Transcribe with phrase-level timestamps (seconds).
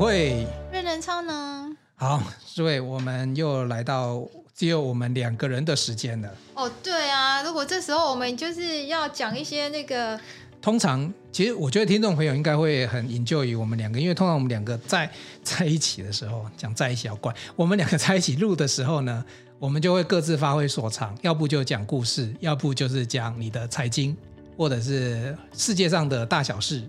[0.00, 1.76] 会，瑞人超能。
[1.96, 2.22] 好，
[2.54, 6.34] 诸位我们又来到只有我们两个人的时间了。
[6.54, 10.18] 哦，对啊，如果这时候我们就是要讲一些那个，
[10.62, 15.10] 通常其实我觉得听众朋友应该会很 enjoy 于我们两个，因为通常我们两个在
[15.44, 19.22] 在一起的时候讲在一起要怪，我们两个在一起录的时候呢，
[19.58, 24.16] 我们就会各自发挥所长，要不就讲故事，要不就是讲你的财经，
[24.56, 26.88] 或者是世界上的大小事。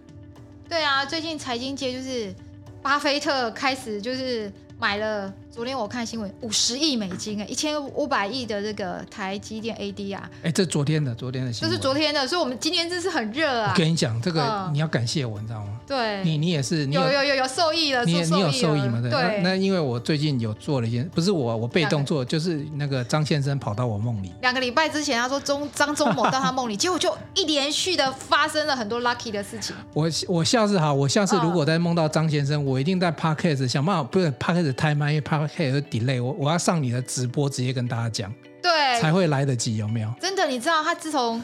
[0.69, 2.33] 对啊，最近财经界就是
[2.81, 5.33] 巴菲特开始就是买了。
[5.51, 13.73] 昨天我看新闻，五十亿美金哎，一千五百亿的这个台积电 AD 啊，哎，这昨天的昨天的新闻，这是昨天的，所以我们今天真是很热啊。
[13.73, 15.77] 我跟你讲，这个你要感谢我，你知道吗？
[15.85, 19.01] 对，你你也是，你有有有有受益了，你你有受益吗？
[19.01, 24.31] 对，对那，那因为我最近有做了一件，不是我我被动做，就是那个张先生跑到我梦里。
[24.41, 29.75] 两个礼拜之前，他说中张忠谋到他梦里，结果就一连续的发生了很多 lucky 的事情。
[29.93, 36.23] 我我下次好，我下次如果再梦到张先生，我一定在 podcast 想办法，不是 podcast 太慢，因为 podcast 有 delay。
[36.23, 40.13] 我我要上你的直播，直接跟大家讲，对，才会来得及，有没有？
[40.21, 41.41] 真的，你知道他自从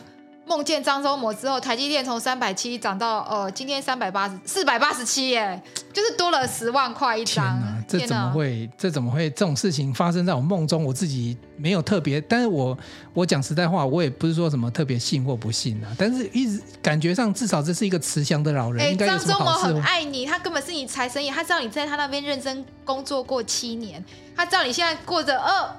[0.47, 7.61] 梦见张忠谋之后，台积电从三百七涨到呃今天三百八十四百八十七耶，就是多了十万块一张。
[7.85, 8.69] 这怎么会？
[8.77, 9.29] 这怎么会？
[9.31, 12.77] 这种事情发生在我梦中，我自己没有特别，但是我
[13.13, 18.85] 我讲实在话，我也不是说什么特别信或不信啊，但是一直感觉上至少这是一个慈祥的老人。
[18.85, 24.03] 哎，张忠谋很爱你，他根本是你财神爷，他知道你在他那边认真工作过七年，
[24.35, 25.75] 他知道你现在过着呃。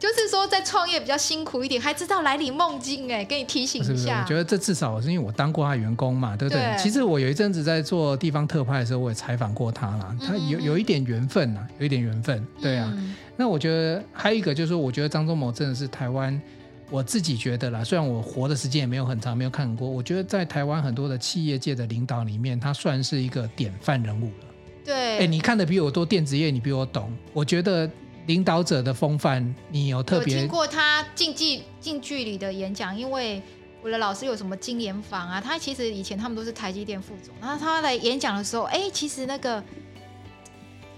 [0.00, 3.92] 就是说，在创业比较辛苦一点，还知道来领梦境哎，给你提醒一下。
[3.94, 4.08] 是是？
[4.08, 6.58] 我觉得这至少是因为我当过他员工嘛，对不对？
[6.58, 6.82] 对。
[6.82, 10.16] 其实我有一阵子在做地方特派的时候，我也采访过他啦。
[10.18, 12.42] 他有有一点缘分呐，有一点缘分。
[12.62, 12.90] 对啊。
[12.96, 16.40] 嗯、那我觉得还有一个就是说，我觉得张忠谋真的是台湾，
[16.88, 24.46] 我自己觉得啦，虽然我活的时间也没有很长，没有看过，我觉得在台湾很多的企业界的领导里面，他算是一个典范人物了。
[24.82, 25.18] 对。
[25.18, 27.86] 哎，你看的比我多，电子业你比我懂，我觉得。
[28.26, 32.96] 领导者的风范，你有特别有听过他近距近距离的演讲？
[32.96, 33.42] 因为
[33.82, 35.40] 我的老师有什么金莲坊啊？
[35.40, 39.62] 他其实以前他们都是台积电副总，然后他来演讲的时候，哎，其实那个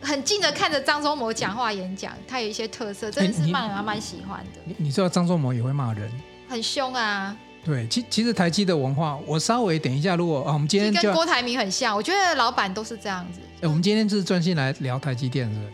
[0.01, 4.61] 很近的看着张忠谋讲话演讲，他有一些特色，真的是让人蛮喜欢的。
[4.65, 6.11] 你你知道张忠谋也会骂人，
[6.49, 7.37] 很凶啊。
[7.65, 13.39] 对，其其实台积的文化，我稍微等一下，如果啊，我们今天跟郭台铭很像，我觉得老板都是这样子。
[13.61, 15.73] 哎，我们今天就是专心来聊台积电，是不是？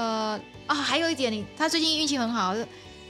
[0.00, 0.40] 呃。
[0.66, 2.54] 啊，还有一点，你他最近运气很好。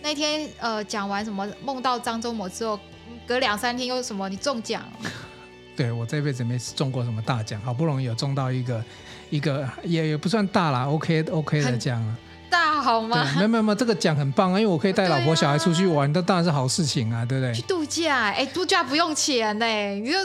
[0.01, 2.81] 那天呃讲完什么梦到张忠谋之后，
[3.27, 4.83] 隔两三天又什么你中奖。
[5.77, 8.83] 对，我这辈子没中过什么大奖，好不容易有中到一个
[9.28, 12.17] 一个也也不算大啦，OK OK 的奖啊。
[12.49, 13.31] 大好吗？
[13.37, 17.53] 没有没有没有，这个奖很棒啊，因为我可以带老婆小孩出去玩，这当然是好事情啊，对不对？
[17.55, 20.17] 去度假，哎，度假不用钱呢，你就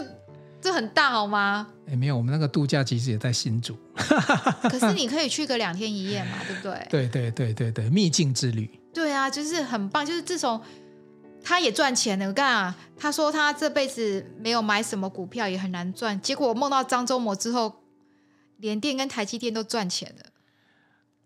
[0.66, 1.68] 这很大好吗？
[1.88, 3.78] 哎，没有，我们那个度假其实也在新竹。
[4.68, 6.88] 可是你可以去个两天一夜嘛，对不对？
[6.90, 8.68] 对对对对对，秘境之旅。
[8.92, 10.04] 对啊，就是很棒。
[10.04, 10.60] 就是自从
[11.44, 16.20] 他也赚钱了，我看啊，他说他这辈子没有买什么股票，也很难赚。
[16.20, 17.84] 结果我梦到张忠谋之后，
[18.58, 20.26] 联电跟台积电都赚钱了。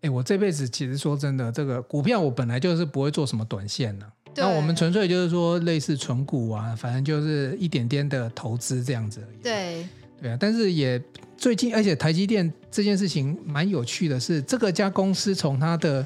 [0.02, 4.06] 哎，我这辈子其实说真的，这个股票我本来就是不会做什么短线的。
[4.36, 9.42] 那我们纯粹就是说类似存股啊，反正就是一点点的投资这样子而已。
[9.42, 9.86] 对。
[10.22, 11.02] 对啊，但是也
[11.34, 16.04] 最近，而且台积电这件事情蛮有趣的是，这个家公司从它的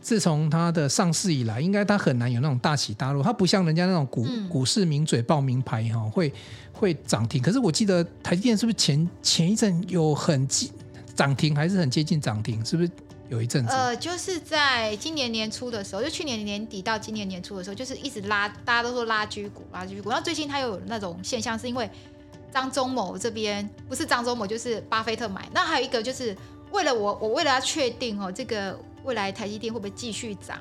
[0.00, 6.32] 自从它的上市以来，应该它很难有那种大起大落，它不像人家那种股、嗯、股市名嘴报名牌哈，会
[6.72, 7.42] 会涨停。
[7.42, 10.70] 可是我记得台积电是不是前前一阵有很近
[11.16, 12.64] 涨停，还是很接近涨停？
[12.64, 12.90] 是不是
[13.28, 13.72] 有一阵子？
[13.72, 20.10] 呃，就是在今年年初的时候，就去年年底到今年年初的时候，就是一直拉，大家都说拉居股，拉居股。
[20.10, 21.90] 然后最近它又有那种现象，是因为。
[22.52, 26.34] 张忠谋这边不是张忠谋就是巴菲特买，那还有一个就是
[26.70, 30.58] 为了我，我为了要确定哦，这个未来台积电会不会继续涨，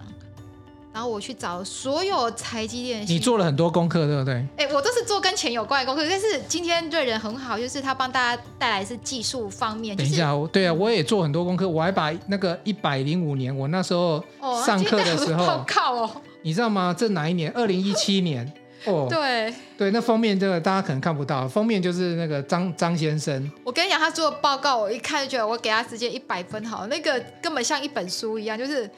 [0.95, 4.35] 然后我去找所有台积电，你做了很多功课，对不对？
[4.55, 9.93] 哎，我都是做跟钱有关的功课，但是今天瑞人很好，就是他帮大家带来是技术方面。
[9.97, 14.23] 等一下，对啊，我也做很多功课，我还把那个一百零五年我那时候
[14.65, 16.09] 上课的时候，靠哦，
[16.43, 16.95] 你知道吗？
[16.97, 17.51] 这哪一年？
[17.51, 18.49] 二零一七年。
[18.85, 23.51] 哦， 对对，那封面这个大家可能看不到，封面就是那个张张先生。
[23.65, 28.89] 我跟你讲，他做的报告，我一看就觉得我给他直接一百分好，那个根本像一本书一样，就是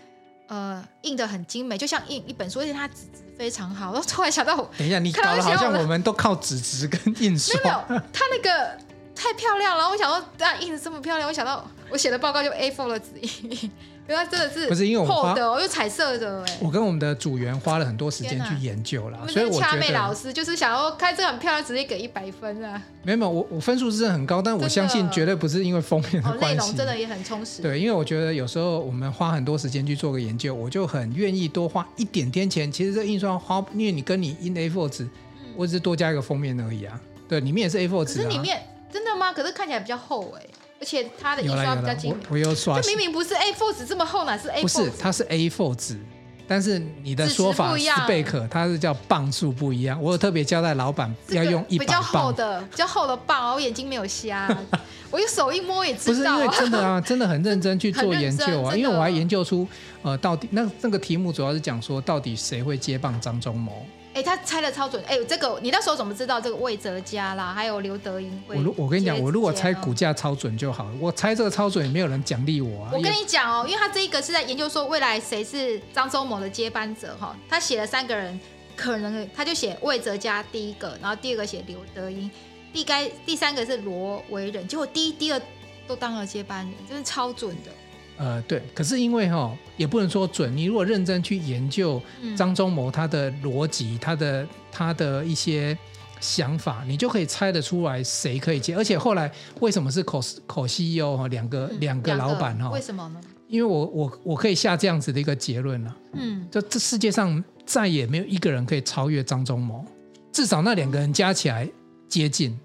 [0.48, 3.92] 呃印的很精美，就像印一本书，而且它纸质非常好。
[3.96, 7.60] 我突然想到，等一下你搞得好像我们都靠纸质跟印刷。
[7.62, 8.78] 没有，他那个
[9.16, 9.90] 太漂亮了。
[9.90, 13.72] 我想到，啊，印的这么漂亮，我想到我写的报告就 A4 的纸印。
[14.08, 16.58] 因为它真的是不是因为我们花厚的、哦，又彩色的哎。
[16.62, 22.82] 我跟我们的组员花了很多时间去研究了，所以我觉得老师就是想要看这个很漂亮，直接给一百分啊。
[23.04, 26.46] 没有没有，我我分数是很高，但我相信绝对不是因为封面的关系。
[26.46, 27.62] 哦，内容真的也很充实。
[27.62, 32.72] 对，因为我觉得有时候我们花很多时间去做个研究，我就很愿意多花一点点钱。
[32.72, 35.08] 其实这印刷花，因为你跟你 in A4 纸，
[35.56, 37.00] 我只是多加一个封面而已啊。
[37.28, 38.24] 对，里面也是 A4 纸啊。
[38.24, 38.62] 可是里面
[38.92, 39.34] 真的吗？
[39.34, 40.46] 可是看起来比较厚哎。
[40.80, 44.62] 而且它的印刷比较精美，我又刷，就明明不是 A4 纸这么厚，哪是 A4？
[44.62, 46.00] 不是，它是 A4 纸，
[46.48, 50.02] 但是你的说法是贝壳，它是叫磅数不一样。
[50.02, 53.54] 我有特别交代老板要用一比较厚的，比较厚的磅。
[53.54, 54.48] 我眼睛没有瞎，
[55.10, 56.38] 我用手一摸也知道。
[56.38, 59.68] 不是因为真的啊， 真的很认真去做研究啊，因为我还研究出
[60.04, 63.86] 呃，到底那那个题目主要是讲说，到底谁会接棒张忠谋。
[64.18, 65.00] 哎，他猜的超准！
[65.06, 68.56] 哎，这个你那时候怎么知道这个魏哲家啦，还有刘德英会？
[68.56, 70.92] 我我跟你讲，我如果猜股价超准就好了。
[71.00, 72.90] 我猜这个超准也没有人奖励我啊。
[72.92, 77.38] 我跟你讲哦，因为他这一个是在研究说未来谁是张忠谋的接班者哈。
[77.48, 78.40] 他写了三个人，
[78.76, 82.32] 可能他就写魏哲家第一个，然后第二个写刘德英，
[82.74, 85.40] 第该第三个是罗维仁，结果第一、第二
[85.88, 87.72] 都当了接班人，真是超准的。
[88.18, 90.56] 呃，对，可是因为哈、哦，也不能说准。
[90.58, 92.02] 你如果认真去研究
[92.36, 95.78] 张忠谋他的逻辑，他的他的一些
[96.20, 98.76] 想法，你就可以猜得出来谁可以接。
[98.76, 102.72] 而且后来为什么是口口 CEO 哈，两个、嗯、两个老板哈？
[102.72, 103.22] 为什么呢？
[103.48, 105.96] 因为我我我可以下这样子的一个结论了。
[106.14, 109.86] 嗯，就这世界上再也没有一个人可以超越张忠谋，
[110.32, 111.70] 至少那两个人加起来
[112.10, 112.58] 接近。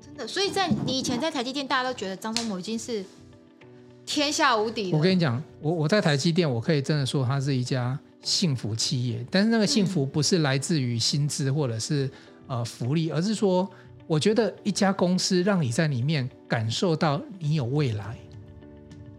[0.00, 3.04] 真的，所以在你以前在台积电，大家都觉得张忠谋已经是。
[4.04, 4.92] 天下无敌！
[4.92, 9.24] 我跟你讲，我我在台积电，我可以真的说它是一家幸福企业。
[9.30, 12.10] 但是那个幸福不是来自于薪资或者是
[12.46, 13.68] 呃福利，而是说，
[14.06, 18.16] 我觉得一家公司让你在里面感受到你有未来，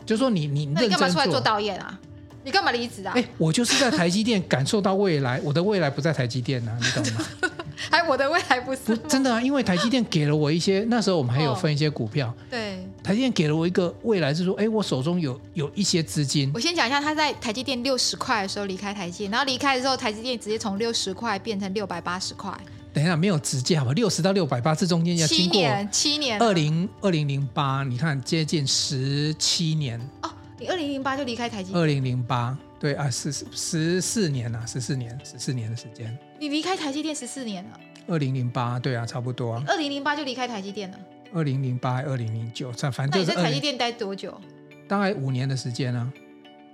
[0.06, 2.00] 就是说你你那你干嘛出来做导演啊？
[2.46, 3.14] 你干嘛离职啊？
[3.16, 7.26] 哎，我就是在台积电感受到未来，我的未来不在台积电啊，你懂吗？
[7.90, 12.73] 还我的未来不是不真的啊，因为台积电给了我一些，那时候我们还有分一些股票，哦、对。
[13.04, 16.50] 台积电给了我一个未来，是说，哎，我手中有有一些资金。
[16.56, 22.58] 我先讲一下，他在台积电六十块的时候离开台积电，然后离开的时候，台积电直接从六十块变成六百八十块。
[22.94, 23.92] 等一下，没有直接好吧？
[23.92, 26.40] 六十到六百八，这中间要经过七年，七年。
[26.40, 30.00] 二零二零零八，你看接近十七年。
[30.22, 31.82] 哦，你二零零八就离开台积电？
[31.82, 36.18] 二零零八，对啊，十十四年啊，十四年，十四年的时间。
[36.40, 37.80] 你离开台积电十四年了？
[38.08, 39.64] 二零零八，对啊，差不多啊。
[39.68, 40.98] 二零零八就离开台积电了。
[41.34, 44.40] 二零零八、二零零九，反正那你在台积电待多久？
[44.88, 46.12] 大概五年的时间啊。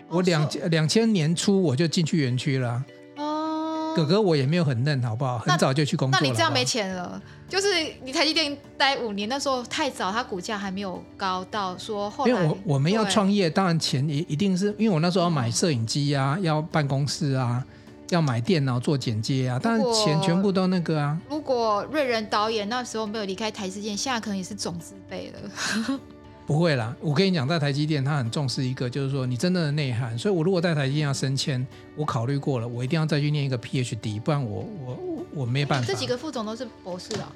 [0.09, 2.83] 我两两千年初我就进去园区了。
[3.17, 3.93] 哦。
[3.95, 5.39] 哥哥，我也没有很嫩，好不好？
[5.39, 6.21] 很早就去工作了。
[6.21, 7.21] 那你这样没钱了？
[7.47, 7.67] 就是
[8.03, 12.31] 你台积电待五年，那时候太早，它股价还没有高到说后来。
[12.31, 17.65] 因为我我们要创业，当然钱也一定是因为我那时候要买摄影机啊，要办公室啊。
[18.09, 21.19] 要买电脑做剪接啊，但是钱全部都那个啊。
[21.29, 25.99] 如果瑞仁导演那时候没有离开台积电，现在可能也是总资辈了。
[26.47, 30.17] 不会啦，我跟你讲，在台积电他很重视一个，就是说你真正的内涵。
[30.17, 31.65] 所以我如果在台积电要升迁，
[31.95, 34.97] 我考虑过了，我一定要再去念一个 PhD，不然我我
[35.35, 35.85] 我没办法。
[35.85, 37.31] 这几个副总都是博士啊？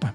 [0.00, 0.08] 不，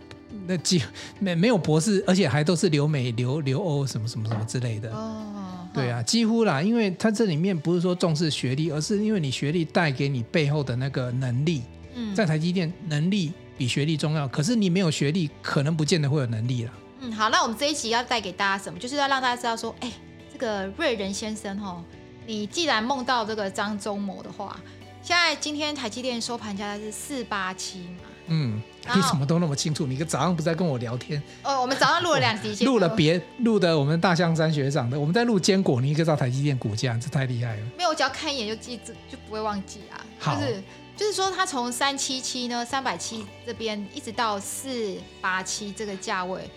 [0.48, 0.82] 那几
[1.20, 4.92] 没没有博士，而且还都是留美、留留欧什么什么什么之类的。
[4.92, 5.30] 哦。
[5.74, 11.64] 对啊，几乎啦，因为他这里面不是说重视学历，而是因为你学历带给你背后的那个能力。
[11.96, 14.28] 嗯，在台积电，能力比学历重要。
[14.28, 16.72] 可是你没有学历，可能不见得会有能力了。
[17.00, 18.78] 嗯，好，那我们这一集要带给大家什么？
[18.78, 19.92] 就是要让大家知道说，哎，
[20.32, 21.84] 这个瑞仁先生哦，
[22.28, 24.60] 你既然梦到这个张忠谋的话，
[25.02, 28.13] 现在今天台积电收盘价是四八七嘛。
[28.28, 28.62] 嗯，
[28.96, 29.86] 你怎么都那么清楚？
[29.86, 31.22] 你个早上不是在跟我聊天？
[31.44, 37.62] 哦，我们早上录了两集，录了别录的我们大象山学长的，我们在录坚果，你一个知道台积电股价，这太厉害了。
[37.78, 40.00] 没有，我只要看一眼就记住，就不会忘记啊。
[40.20, 40.64] 好，就是
[40.96, 46.50] 就是说，它从三七七呢，三百七这边一直到四八七这个价位，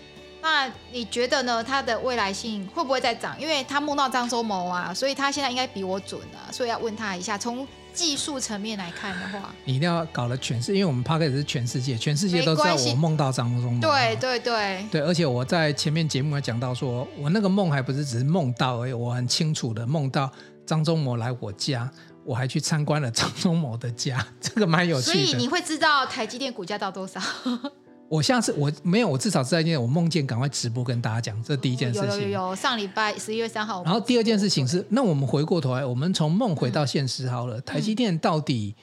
[0.42, 1.64] 那你觉得呢？
[1.64, 3.34] 它的未来性会不会再涨？
[3.40, 7.36] 因为他梦到张忠谋啊，所以他现在应该比我准啊，所以要问他一下。
[7.36, 13.80] 从技术层面来看的话，你一定要搞了全世，因为我们 Podcast 是全世界，全世界都知道我梦到张忠谋。
[13.80, 20.30] 对对对对，而且我在前面节目也讲到说，说我那个梦还不是只是梦到而已，我很清楚的梦到
[20.66, 21.90] 张忠谋来我家，
[22.22, 25.12] 我还去参观了张忠谋的家，这个蛮有趣的。
[25.12, 27.18] 所以你会知道台积电股价到多少？
[28.08, 32.08] 我下次我没有，我至少是在今天，我梦见赶快直播跟大家讲，这是第一件事情。
[32.08, 33.82] 有有有，上礼拜十一月三号。
[33.84, 37.58] 然后第二件事情是，那我们回过头来，我们从梦回到现实好了。
[37.58, 38.74] 嗯、台积电到底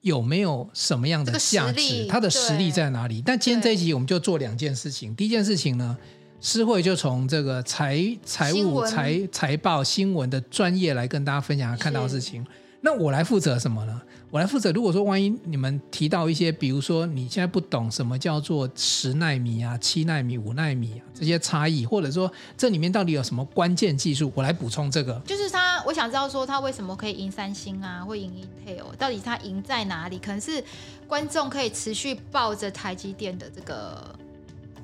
[0.00, 2.06] 有没有什么样的价值？
[2.08, 3.22] 它的实力在哪里？
[3.24, 5.14] 但今天这一集我们就做两件事情。
[5.14, 5.96] 第一件事情呢，
[6.40, 12.44] 诗慧就从这个财财务财财报新闻的专业来跟大家分享他看到的事情。
[12.84, 14.02] 那我来负责什么呢？
[14.30, 14.70] 我来负责。
[14.72, 25.18] 如果说万一你们提到一些，比如说你现在不懂什么叫做十纳米啊、七纳米、五纳米啊这些差异，或者说这里面到底有什么关键技术，我来补充这个。
[25.24, 28.30] 就是他，我想知道说他为什么可以赢三星啊，会赢
[28.66, 30.18] Intel，到底他赢在哪里？
[30.18, 30.62] 可能是
[31.08, 34.14] 观众可以持续抱着台积电的这个。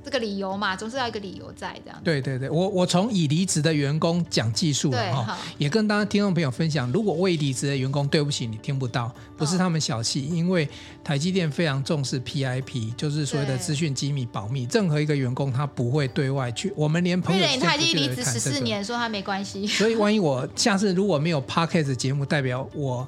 [0.05, 2.01] 这个理由嘛，总是要一个理由在这样。
[2.03, 10.69] 对对对，我我从已离职的员工讲技术了哈，也跟大家听众朋友分享，如果未离职的员工，对不起，你听不到，不是他们小气，哦、因为
[11.05, 19.67] 台积电非常重视 PIP，就是所谓的资讯机密保密，任何一个员工他不会对外去，我们连朋友他已经离职十四年，说他没关系。
[19.69, 23.07] 所以万一我下次如果没有 Podcast 节目，代表我。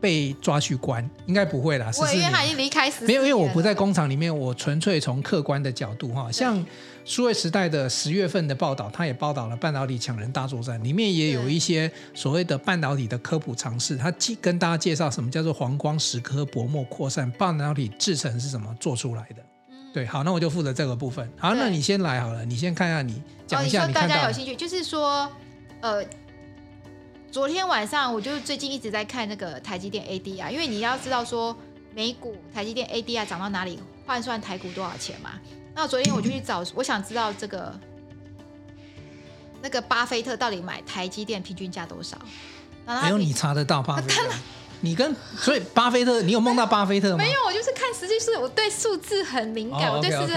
[0.00, 1.90] 被抓去关，应该不会啦。
[1.98, 6.30] 我因为他已经离开没有，因为我不在工厂里面，我纯粹从客观的角度哈。
[6.30, 6.64] 像
[7.04, 13.96] 数位时代的十月份的报道，他也报道了半导体抢人大作战，里面也有一些所谓的半导体的科普尝试。
[13.96, 19.42] 他跟大家介绍什么叫做黄光蚀刻薄膜扩散，半导体制成是怎么做出来的。
[19.94, 21.26] 对，好，那我就负责这个部分。
[21.38, 24.14] 好，那你先来好了，你先看一下你讲一下你看到。
[24.14, 25.30] 大家有兴趣，就是说，
[25.80, 26.04] 呃。
[27.30, 31.54] 昨天晚上我就最近一直在看那个台积电 ADR，因为你要知道说
[31.94, 35.32] 美股台积电 ADR 涨到哪里换算台股多少钱嘛。
[35.74, 37.78] 那我昨天我就去找，我想知道这个
[39.60, 42.16] 那个巴菲特到底买台积电平均价多少？
[43.02, 44.22] 没有你查得到巴菲特？
[44.80, 47.16] 你跟所以巴菲特，你有梦到巴菲特吗？
[47.18, 50.32] 没有，我就是看实际数，我对数字很敏感，我对数字，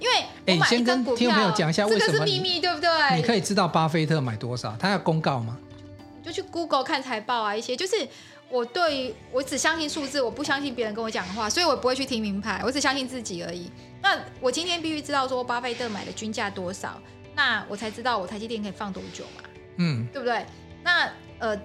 [0.00, 0.16] 因为
[0.46, 2.12] 哎，你先跟听众朋友讲一下为什么？
[2.12, 2.88] 这个是秘密，对不对？
[3.16, 5.56] 你可以知道巴菲特买多少，他要公告吗？
[6.30, 8.06] 就去 Google 看财报啊，一些就是
[8.48, 13.70] 我对我只相信数字，我不相信别人跟我讲的话，所以我不会去听名牌，我只相信自己而已。
[14.02, 17.00] 那我今天必须知道说巴菲特买的均价多少，
[17.34, 19.42] 那我才知道我台积电可以放多久嘛，
[19.76, 20.44] 嗯，对不对？
[20.82, 21.60] 那呃，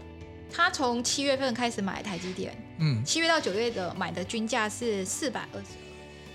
[0.51, 5.67] 他从七月份开始买台积电，嗯，七月到九月的买的均价是四百二十，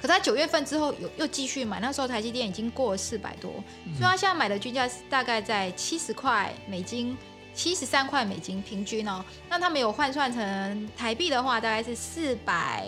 [0.01, 3.53] 可他九月份之后有又继续买，那时候台积电已经过了四百多，
[3.97, 7.17] 所以他现在买的均价是大概在七十块美金。
[7.55, 12.87] 七十三块美金平均哦，那他们有换算成台币的话，大概是四百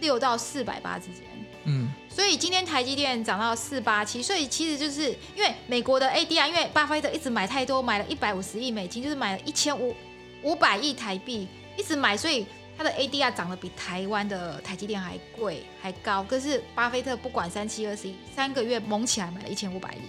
[0.00, 1.22] 六到四百八之间。
[1.64, 9.94] 嗯，所以今天台积电涨到四八七，所以其实就是因为美国的 ADR，因为巴菲特一直买太多，买了一百五十亿美金，就是买了一千五
[10.42, 11.46] 五百亿台币，
[11.78, 12.44] 一直买，所以
[12.76, 16.24] 他的 ADR 涨得比台湾的台积电还贵还高。
[16.24, 20.00] 可是巴菲特不管三七二十一，三个月猛起来买了一千五百亿。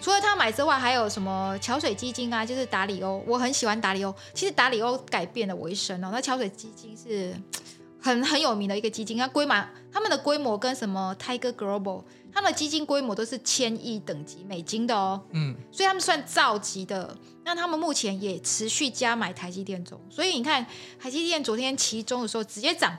[0.00, 2.46] 除了他买之外，还有什么桥水基金啊？
[2.46, 4.14] 就是达里欧，我很喜欢达里欧。
[4.34, 6.10] 其实达里欧改变了我一生哦。
[6.12, 7.34] 那桥水基金是
[8.00, 15.20] 很很有名的一个基金，它规模他们的规模跟什么 Tiger Global，他们的基金规模都是千亿等级美金的哦。
[15.32, 17.16] 嗯，所以他们算兆级的。
[17.44, 20.64] 那他们目前也持续加买台积电中，所以你看
[21.00, 22.96] 台积电昨天期中的时候直接涨，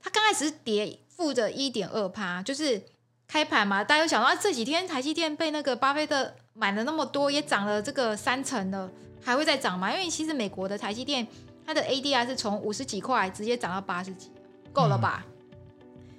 [0.00, 2.82] 它刚开始是跌负的一点二趴，就是。
[3.28, 8.90] 开盘嘛，大家有想到这几天台积电被那个巴菲特买了那么多，也涨了这个三成了，
[9.22, 9.92] 还会再涨吗？
[9.92, 11.26] 因为其实美国的台积电
[11.66, 14.32] 它的 ADR 是从五十几块直接涨到八十几，
[14.72, 15.26] 够了吧？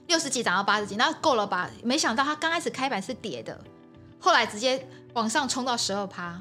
[0.06, 1.68] 六十几涨到八十几，那够了吧？
[1.84, 3.60] 没想到它刚开始开盘是跌的，
[4.20, 6.40] 后来直接往上冲到十二趴，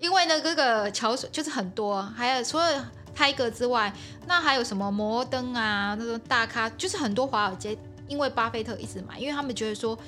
[0.00, 3.92] 因为呢这个桥水就是很多，还有除了泰格之外，
[4.26, 7.76] 那还有什么摩登啊，那种大咖，就是很多华尔街。
[8.08, 9.98] 因为巴菲特一直买，因为他们觉得说，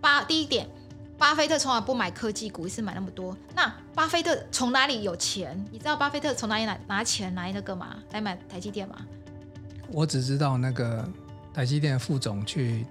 [0.00, 0.68] 巴第一点，
[1.18, 3.36] 巴菲特从来不买科技股，一次买那么多。
[3.54, 5.64] 那巴菲特从哪里有钱？
[5.70, 7.96] 你知道巴菲特从哪里拿拿钱来那个吗？
[8.12, 8.96] 来买台积电吗？
[9.88, 11.06] 我只知道那个
[11.52, 12.86] 台积电副总去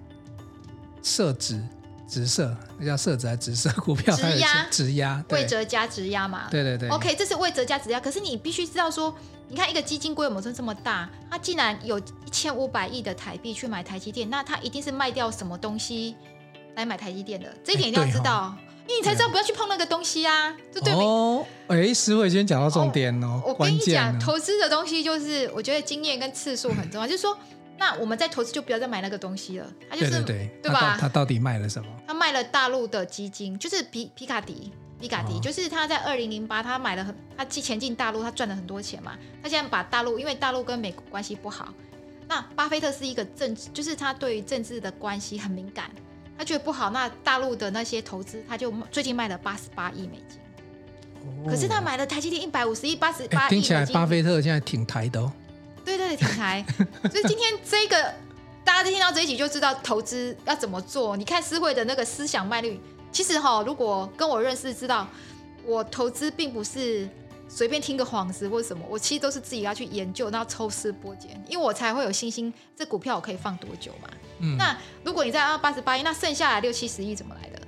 [1.02, 1.62] 设置
[2.12, 4.16] 直射，那叫设置还是直射股票？
[4.16, 6.48] 直压直压，魏哲家质押嘛？
[6.52, 6.90] 对对对。
[6.90, 9.16] OK，这是魏哲家质押，可是你必须知道说。
[9.54, 16.16] 你看一个基金规模真这么大，它既然有一千五百亿的台币去买台积电，那它一定是卖掉什么东西
[16.78, 18.56] 来买台积电的，这一点一定要知道，哦、
[18.88, 21.04] 因为你才知道不要去碰那个东西啊，这对没？
[21.04, 27.38] 哦，哎，师慧今天讲到重点哦，我跟你讲，投资的东西就是我觉得经验跟次数很重要，就是说，
[27.82, 30.96] 那我们在投资就不要再买那个东西了，他就是对对对，对吧？
[31.00, 31.90] 他到底卖了什么？
[32.06, 34.72] 他卖了大陆的基金，就是皮皮卡迪。
[35.00, 39.18] 皮卡迪就是他在二零零八，他买了很，他进前进大陆，他赚了很多钱嘛。
[39.42, 41.74] 他现在把大陆，因为大陆跟美国关系不好，
[42.28, 45.90] 那巴菲特是一个政治，就是他对于政治的关系很敏感，
[46.38, 50.40] 他觉得不好，那大陆的那些投资，他就最近卖了八十八亿美金。
[51.24, 53.50] 哦、可是他买了台积电一百五十亿，八十八亿。
[53.50, 55.34] 听起来巴菲特现在挺台的哦。
[55.84, 56.66] 对对对，挺台。
[57.12, 58.14] 所以今天这个
[58.64, 61.18] 大家听到这一集就知道投资要怎么做。
[61.18, 62.80] 你看思慧的那个思想脉率。
[63.12, 65.06] 其实哈，如果跟我认识知道，
[65.66, 67.10] 我投资并不是
[67.50, 74.10] 随便听个幌子或什么，我其实都是自己要去研究，然后抽丝剥茧，因为我才会有信心，这股票我可以放多久嘛。
[74.40, 74.56] 嗯。
[74.56, 77.62] 那如果你在二八十八亿，那剩下来六七十亿怎么来的？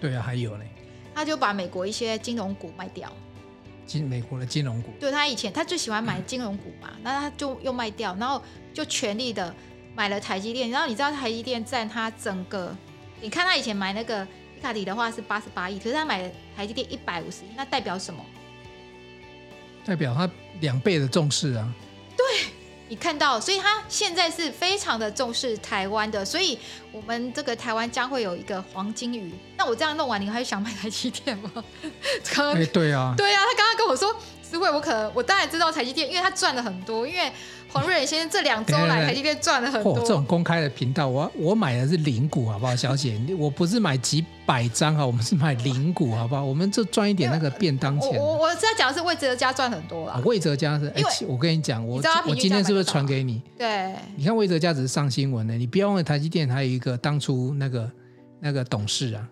[0.00, 0.66] 对啊，还有嘞。
[1.14, 3.12] 他就把美国一些金融股卖掉。
[3.86, 4.90] 金美国的金融股。
[4.98, 8.42] 对，他以前他最喜欢买金融股嘛，那、嗯、他就又卖掉，然后
[8.74, 9.54] 就全力的
[9.94, 10.68] 买了台积电。
[10.68, 12.76] 然后你知道台积电占他整个，
[13.20, 14.26] 你看他以前买那个
[14.56, 18.22] 伊卡迪的话是八十八亿，可是他买台积电一百五十亿，那代表什么？
[19.84, 20.28] 代表他
[20.60, 21.72] 两倍的重视啊。
[22.16, 22.24] 对。
[22.88, 26.58] 你看到，所以他现在是非常的重视台湾的，所以
[26.92, 29.32] 我们这个台湾将会有一个黄金鱼。
[29.56, 31.50] 那我这样弄完，你还想买台积电吗？
[31.82, 34.14] 哎、欸，对啊，对啊，他刚刚跟我说。
[34.48, 37.06] 思慧，我可能我当然知道台积电，因为他赚了很多。
[37.06, 37.30] 因为
[37.68, 39.98] 黄瑞仁先生这两周来台积电赚了很多。
[40.00, 43.20] 这种公开的频道，我我买的是零股，好不好，小姐？
[43.36, 46.44] 我不是买几百张啊，我们是买零股，好不好？
[46.46, 48.16] 我们就赚一点那个便当钱。
[48.18, 50.22] 我我在讲的是魏哲家赚很多了。
[50.24, 53.42] 魏哲家是，哎，我跟你讲，我我今天是不是传给你？
[53.58, 53.94] 对。
[54.16, 57.90] 你看魏哲家只是上新闻的，你不要忘了台积电还有一个当初那个
[58.40, 59.28] 那个董事啊。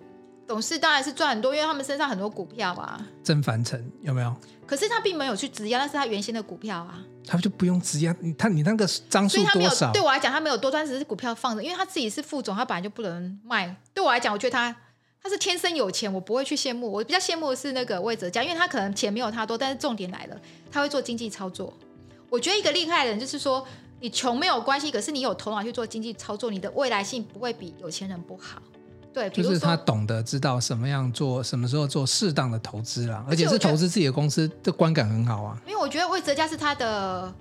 [0.46, 3.00] 董事当然是赚很多，因为他们身上很多股票啊。
[3.22, 4.34] 曾凡成有没有？
[4.66, 6.98] 可是他并没有去质押，那是他原先的股票啊。
[7.26, 9.92] 他就不用质押，你他你那个张数多少？
[9.92, 13.74] 对我来讲，他没有多，赚只是股票放着，因为他自己是副总，他本来就不能卖。
[13.92, 14.74] 对我来讲，我觉得他
[15.22, 16.92] 他是天生有钱，我不会去羡慕。
[16.92, 20.36] 我比较羡慕的是那个魏哲家，因为他可能钱没有他多，但是重点来了，
[20.70, 21.72] 他会做经济操作。
[22.28, 23.66] 我觉得一个厉害的人就是说，
[24.00, 28.62] 你穷没有关系，可是你有头脑去做经济操作，你的未来性不会比有钱人不好。
[29.14, 35.56] 对，就是他懂得知道什么样做，什么时候做适当的投资啦，而且是投资自己的公司的观感很好啊。
[35.66, 37.32] 因为我觉得魏哲家是他的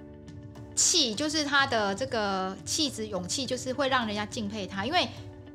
[0.76, 4.86] 气，就是他的这个气质、勇气，就是会让人家敬佩他。
[4.86, 5.08] 因为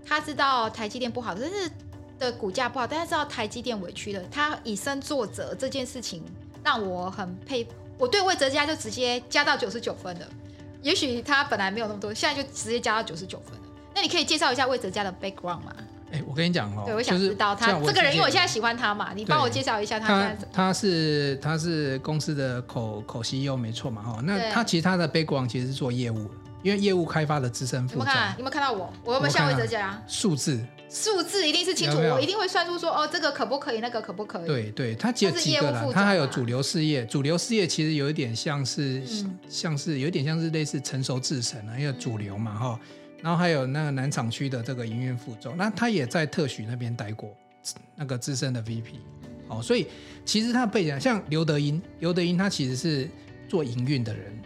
[0.04, 1.70] 他知道台积电不好，但是
[2.18, 6.24] 的股价不好，但是知道台积电委屈了，他以身作则这件事情
[6.64, 7.70] 让我很佩服。
[7.96, 10.26] 我对魏哲家就直接加到九十九分了。
[10.82, 13.60] 也许他本来没有那么多，现在就直接加到九十九分了。
[13.94, 15.72] 那你可以介绍一下魏哲家的 background 吗？
[16.10, 20.06] 哎，我跟你讲哦，对，我想知道他这个人，因为我现在喜欢他嘛，你帮我介绍一下他。
[20.08, 26.30] 他他是他是公司的口口 CEO 没错嘛哈，那他其实他的 background 其实是做业务，
[26.62, 28.06] 因为业务开发的资深副总。
[28.06, 28.92] 有没有看到我？
[29.04, 30.02] 我有没有像魏哲家？
[30.06, 34.46] 数字数字一定是清楚，我一定会算出说哦，这个可不可以，那个可不可以？
[34.46, 39.02] 对对，他只有几个了，他还有主流事业，主流事业其实有一点像是
[39.46, 42.80] 像是有一点像是类似成熟制程啊，因为主流嘛哈。
[43.20, 47.34] 然后还有那个南厂区的这个营运副总，那他也在特许那边待过，
[47.96, 48.94] 那个资深的 VP，
[49.48, 49.88] 哦，所以
[50.24, 53.08] 其实他的背景像刘德英，刘德英他其实是
[53.48, 54.40] 做营运的人，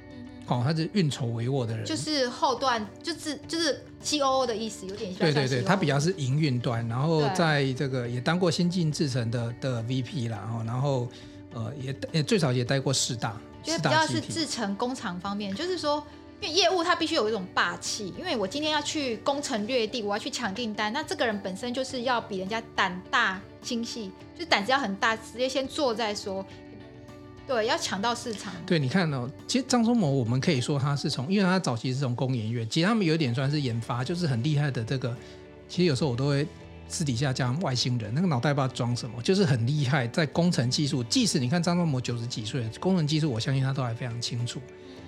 [0.46, 11.06] 哦，他是运筹帷幄的人，就是后段，就是就是 COO 的意思，有点像，对对对，他比较是营运端，然后在这个也当过先进制程的的 VP 啦，哦，然后
[11.52, 16.02] 呃也也最少也待过四大，就比较是制程工厂方面，就是说。
[16.42, 26.44] 因为业务它必须有一种霸气，因为我今天要去攻城略地，我要去抢订单，那这个人本身就是要比人家胆大心细，就是胆子要很大，直接先做再说。
[27.46, 28.52] 对，要抢到市场。
[28.66, 35.16] 对，你看哦，其实张忠谋，我们可以说他是从，因为他早期是从工研院，其实他们有点算是研发，就是很厉害的这个。
[35.68, 36.44] 其实有时候我都会
[36.88, 41.04] 私底下讲外星人，那个脑袋不知道装什么，就是很厉害，在工程技术。
[41.04, 44.60] 即使你看张忠谋九十几岁，工程技术我相信他都还非常清楚。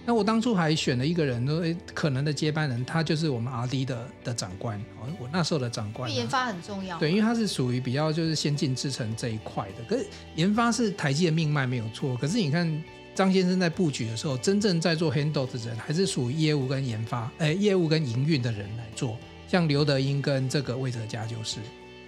[0.07, 1.63] 那我当初还选了一个人，说
[1.95, 4.79] 可能的接班人，他就是我们 R&D 的的长官，
[5.19, 6.15] 我那时候的长官。
[6.15, 6.99] 研发很重要。
[6.99, 12.15] 对，因为他是属于比较就是先进制程这一块的，可是研发是台积的命脉没有错。
[12.17, 19.17] 可是你看张先生在布局的时候，真正在做 handle 的人，还是属于业务跟研发，哎，业务跟营运的人来做。
[19.49, 21.61] 像刘德英跟这个魏哲家就是。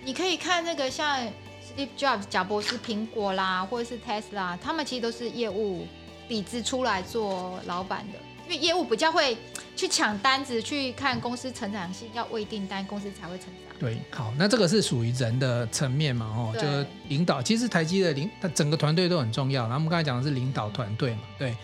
[0.04, 1.18] 你可以看那个像
[1.64, 5.86] Steve Jobs 贾博士苹果啦，或者是 Tesla，他们其实都是业务。
[6.28, 9.36] 底子出来做老板的，因为业务比较会
[9.74, 13.76] 去抢单子，去看公司成长性，要未订单，公司才会成长。
[13.78, 16.66] 对，好，那这个是属于人的层面嘛，哦，就
[17.08, 17.42] 领导。
[17.42, 19.62] 其实台积的领，它整个团队都很重要。
[19.64, 21.54] 然后我们刚才讲的是领导团队嘛，对。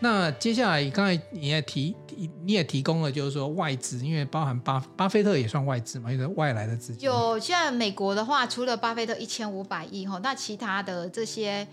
[0.00, 1.94] 那接下来刚才你也提，
[2.44, 7.08] 你也提供了，就是说外资，因为包含巴巴菲特也算外资嘛，就是外来的资金。
[7.08, 11.66] 有，现在美国的话，除了巴菲特一千五百亿哈，那其他的这些。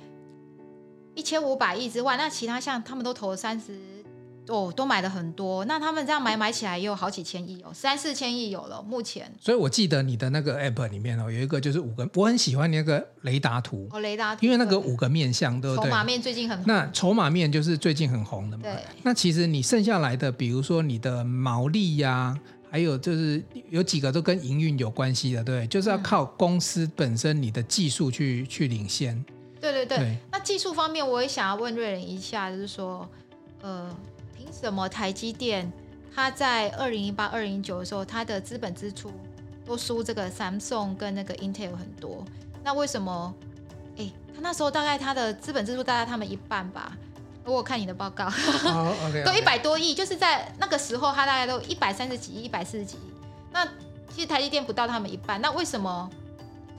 [1.20, 3.78] 一千五百亿之外，那其他像他们都投了三十，
[4.48, 5.66] 哦，都买了很多。
[5.66, 8.82] 那他们这样买买起来也有好几千亿哦，三四千亿有了。
[8.82, 15.84] 目前，所以我记得你的那个 app 里面哦，有一个就是五个，我很喜欢你那个雷达图哦，雷达图，因为那个五个面相，对不对？
[15.84, 18.64] 筹码面最近很红，那筹码面就是最近很红的嘛。
[18.64, 18.74] 对。
[19.04, 22.40] 那其实你剩下来的，比如说你的毛利呀、啊，
[22.72, 29.22] 还有就是有几个都跟营运有关系的，对，就是要靠公司本身你的技术去去领先。
[29.60, 33.08] 对对对，对那技术方面，我也想要问瑞仁一下，就是说，
[33.62, 33.94] 呃，
[34.38, 35.72] 凭什么台积电
[36.16, 39.12] 它在二零一八、二零一九的时候，它的资本支出
[39.66, 42.24] 都输这个 Samsung 跟那个 Intel 很多？
[42.64, 43.34] 那为什么？
[43.98, 46.98] 哎，他那时候大概它的资本支出大概他们一半吧？
[47.46, 49.26] 我有看你的报告，哦、 okay, okay.
[49.26, 53.12] 都一百多亿，就是在那个时候，它大概都一百三十几亿、一百四十几亿。
[53.52, 53.66] 那
[54.14, 56.10] 其实台积电不到他们一半，那为什么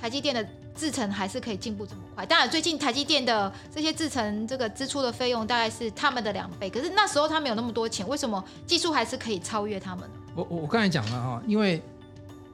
[0.01, 0.47] 台积电的？
[0.73, 10.15] 制程还是可以进步这么快，当然最近台积电的这些制程这个支出的费用大概是他们的两倍，可是那时候他们有那么多钱，为什么技术还是可以超越他们呢？
[10.35, 11.83] 我我刚才讲了哈，因为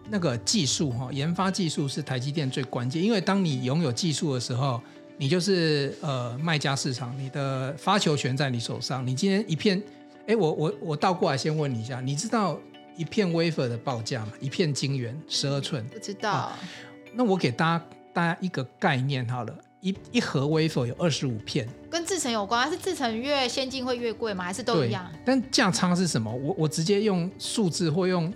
[0.09, 4.81] 那个技术哈，研发技术是台积电最关键，因为当你拥有技术的时候，
[5.19, 9.07] 你就是呃卖家市场，你的发球权在你手上。
[9.07, 9.81] 你今天一片，
[10.27, 12.59] 哎，我我我倒过来先问你一下，你知道
[12.97, 14.33] 一片 wafer 的报价吗？
[14.41, 15.87] 一片晶圆十二寸？
[15.89, 16.51] 不知道。
[17.17, 17.85] 那我给大家。
[18.17, 24.43] 大家一个概念好了，一一盒 wafer 有二十五片，跟制成有关，还是制成越先进会越贵吗？
[24.43, 25.07] 还是都一样？
[25.23, 26.35] 但价差是什么？
[26.35, 28.33] 我我直接用数字或用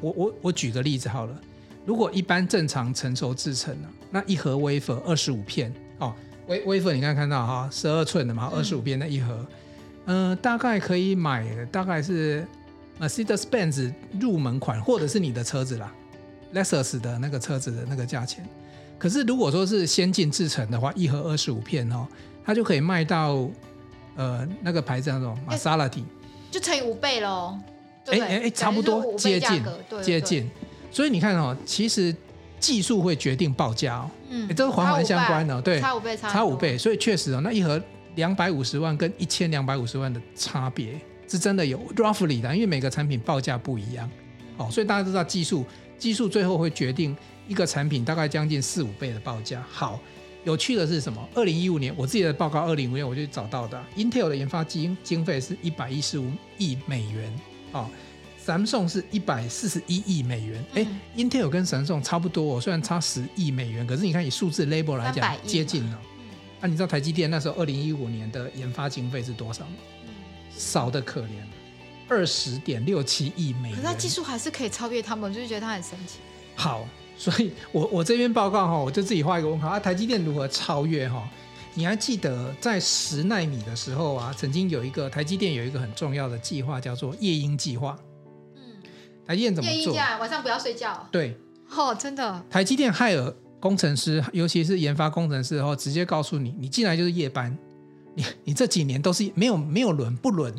[0.00, 1.38] 我我我举个例子好了，
[1.84, 6.14] 如果一般正常成熟制成呢，那一盒 wafer 二十五片哦
[6.48, 9.46] ，wafer 你刚才看到哈，十二寸的嘛，二十五片那一盒，
[10.06, 12.46] 嗯、呃，大概可以买大概是
[12.98, 15.92] Mercedes-Benz 入门款，或者是你的车子啦
[16.54, 18.46] ，Lexus 的那个车子的那个价钱。
[18.98, 22.06] 可是如果说是先进制成的话，一盒二十五片哦，
[22.44, 23.48] 它就可以卖到
[24.16, 26.04] 呃那个牌子那种玛莎拉蒂，
[26.50, 27.58] 就乘以五倍喽。
[28.06, 29.64] 哎哎哎，差不多接近
[30.02, 30.48] 接近。
[30.90, 32.14] 所以你看哦，其实
[32.58, 37.82] 技术会决定报价哦，嗯，这是环环相关的，对，差五倍差差五倍，所以确实哦，那一盒
[38.14, 44.08] 两百五十万跟一千两百五十万的差别是真的有 roughly 的，因为每个产品报价不一样
[44.56, 45.66] 哦，所以大家都知道技术
[45.98, 47.16] 技术最后会决定。
[47.48, 49.64] 一个产品大概将近四五倍的报价。
[49.70, 50.00] 好，
[50.42, 51.28] 有趣的是什么？
[51.32, 56.28] 二零一五年我自己的报告，二零一五年我就找到的，Intel 的研发经经费是一百一十五
[56.58, 57.32] 亿美元，
[57.70, 57.88] 哦
[58.44, 60.64] ，Samsung 是一百四十一亿美元。
[60.74, 66.00] 哎、嗯、，Intel 跟 Samsung 差不多，哦虽然差十亿美元，可是你看以数字 label 来讲，接近了。
[66.60, 69.76] 啊，你知道台积电那时候二零一五年的研发经费是多少吗？
[70.04, 70.10] 嗯、
[70.50, 71.28] 少的可怜，
[72.08, 73.76] 二十点六七亿美元。
[73.76, 76.18] 可是它技术还是可以超越他们，我就是觉得它很神奇。
[76.54, 76.86] 好。
[77.18, 79.80] 所以我我这边报告哈，我就自己画一个问号啊。
[79.80, 81.26] 台积电如何超越哈？
[81.72, 87.98] 你还记得在十纳米的时候啊，曾经有一个台积电有一个很重要的计划，叫做夜鹰计划。
[88.54, 88.62] 嗯，
[89.26, 89.94] 台积电怎么做？
[89.94, 91.08] 夜鹰晚上不要睡觉。
[91.10, 91.34] 对，
[91.70, 92.44] 哦，真的。
[92.50, 97.56] 台积电害尔工程师，尤其是研发工程师，后直接告诉你，你进来就是夜班，
[98.14, 100.54] 你你这几年都是没有没有轮不轮，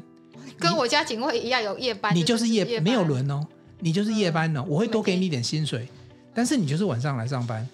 [0.59, 3.45] 跟我家警卫一样有夜班，你就是夜，就是夜没有轮哦，
[3.79, 5.87] 你就是夜班哦，嗯、我会多给你一点薪水。
[6.33, 7.67] 但是你就是晚上来上班，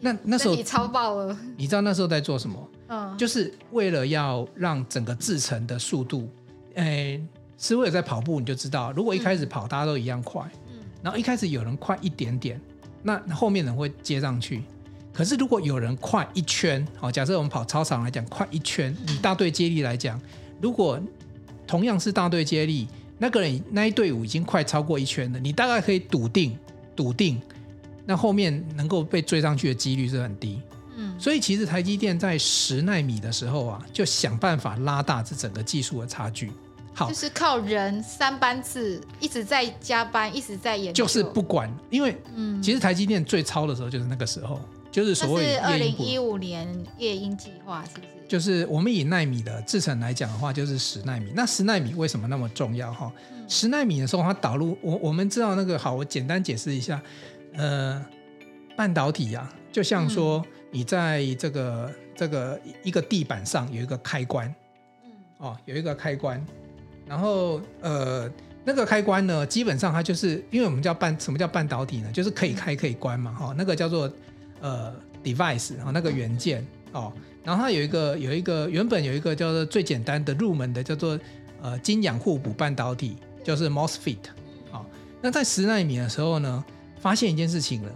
[0.00, 1.36] 那那时候你超爆了。
[1.56, 2.68] 你知道那时候在做什么？
[2.88, 6.28] 嗯，就是为了要让整个制程的速度，
[6.74, 7.22] 诶，
[7.56, 12.60] 是为了在跑步，你就知道，如果一开始跑大家都一样快，嗯，然后一开始有人快一点点，
[13.02, 14.64] 那后面人会接上去。
[15.12, 20.20] 可是如果有人快一圈，好，假设我们跑操场来讲，快一圈，以大队接力来讲，
[20.60, 21.00] 如果
[21.70, 26.58] 同样是大队接力，那个人那一队伍已经快超过一圈了，你大概可以笃定，
[26.96, 27.40] 笃定。
[28.04, 30.60] 那后面能够被追上去的几率是很低，
[30.96, 36.50] 嗯，所以其实台积电在十纳米的时候啊，就想办法拉大这整个技术的差距。
[36.92, 46.66] 好，就是靠人三班制一直在加班，一直在研究，就是不管，因为嗯，其实台积电最超的时候就是那个时候，就是所谓二零一五年
[46.98, 48.19] 夜鹰计划，是不是？
[48.30, 51.32] 就是我们以奈米的制程来讲的话，就是十纳米。
[51.34, 52.92] 那十纳米为什么那么重要？
[52.92, 53.12] 哈，
[53.48, 57.02] 十纳米的时候它导入我我们知道那个好，我简单解释一下。
[57.54, 58.00] 呃，
[58.76, 64.54] 半导体呀、啊，就像说你在这个、嗯、这个一个地板上有一个开关，
[65.02, 66.40] 嗯，哦，有一个开关，
[67.08, 68.30] 然后呃，
[68.62, 72.12] 那个开关呢，基本上它就是因为我们叫半，什么叫半导体呢？
[72.12, 74.08] 就是可以开可以关嘛，哈、哦，那个叫做
[74.60, 81.18] 呃 device 啊、哦，那个元件哦，然后它有一个有一个原本有一个叫做最简单的入门的叫做
[81.62, 84.18] 呃晶氧互补半导体，就是 MOSFET，
[84.72, 84.84] 哦，
[85.22, 86.64] 那在十纳米的时候呢？
[87.02, 87.90] 发现一件事情了，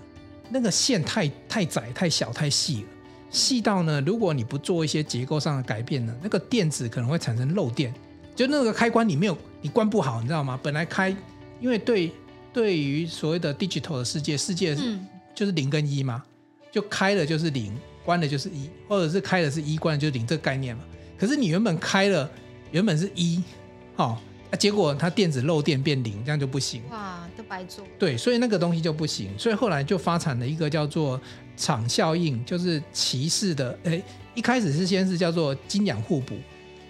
[0.49, 2.89] 那个线太太窄、太小、太细了，
[3.29, 7.93] 细到呢，如果你不做一些结构上的改变呢，那个电子可能会产生漏电，
[8.35, 10.59] 就那个开关你没有，你关不好，你知道吗？
[10.63, 11.15] 本来开，
[11.61, 12.11] 因为对
[12.51, 14.75] 对于所谓的 digital 的世界，世界
[15.35, 16.25] 就是零跟一嘛，
[16.73, 20.85] 就开了就是零，关的就是一，或者是开的是一，关的就是零，这个概念嘛。
[21.19, 22.31] 可是你原本开了，
[22.71, 23.43] 原本是一，
[23.97, 24.19] 哦，
[24.59, 26.83] 结果它电子漏电变零，这样就不行。
[26.91, 27.85] 哇都白做。
[27.99, 31.21] 对，所以那个东西就不行，所以后来就发展了一个叫做
[31.57, 33.79] 场效应，就是歧视的。
[33.85, 34.03] 哎，
[34.35, 36.37] 一开始是先是叫做金氧互补，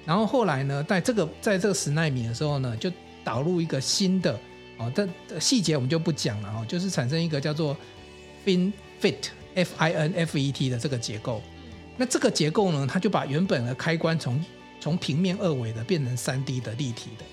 [0.05, 2.90] 然后后来呢，在这个在这个十奈米的时候呢，就
[3.22, 4.38] 导入一个新的
[4.79, 5.09] 哦，但
[5.40, 7.77] 细节我们就不讲了哦，就是产生一个叫做
[8.44, 11.42] FinFET F I N F E T 的这个结构。
[11.96, 14.44] 那这个结构呢，它就把原本的开关从
[14.80, 17.24] 从平面二维的变成三 D 的立体的。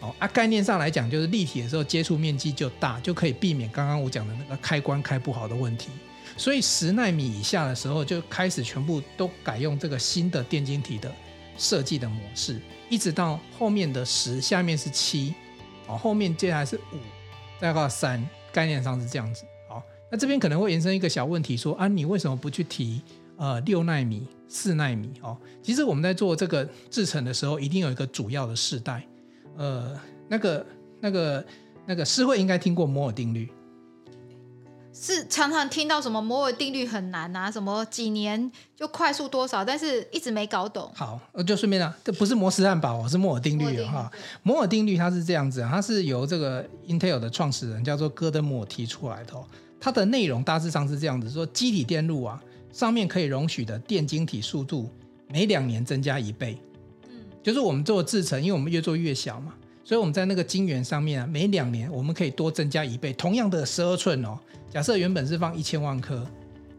[0.00, 5.88] 哦啊，概念上来讲，就是立体的时候接触面积就大，就可以避免刚刚我讲的那个开关开不好的问题。
[6.36, 11.12] 所以十纳米以下的时候，就开始全部都改用这个新的电晶体的
[11.56, 15.34] 设计的模式，一直到后面的十，下面是七，
[15.88, 16.98] 哦，后面接下来是五，
[17.60, 19.42] 再到三，概念上是这样子。
[20.08, 23.02] 好，那这边可能会延伸一个小问题，说啊，你为什么不去提
[23.36, 25.10] 呃六纳米、四纳米？
[25.22, 29.06] 哦，其实我们在做这个制程的时候，一定有一个主要的世代。
[29.56, 30.64] 呃，那个、
[31.00, 31.44] 那个、
[31.86, 33.50] 那个，诗慧应该听过摩尔定律，
[34.92, 40.90] 是常常听到什么摩尔定律很难啊，什么几年就快速多少，但是一直没搞懂。
[40.94, 44.10] 好，就顺便啊，这不是摩斯汉堡，是摩尔定律哈。
[44.44, 49.34] 摩尔定律它是这样子，它是由这个 Intel 的创始人叫做戈登摩尔提出来的。
[49.80, 54.90] 它的内容大致上是这样子，说机体电路啊，上面可以容许的电晶体速度
[55.28, 56.58] 每两年增加一倍。
[57.04, 63.12] 嗯就是我们做制程，因为我们越做越小嘛，所以我们在那个晶圆上面啊，每两年我们可以多增加一倍。
[63.14, 64.38] 同样的十二寸哦，
[64.68, 66.26] 假设原本是放一千万颗，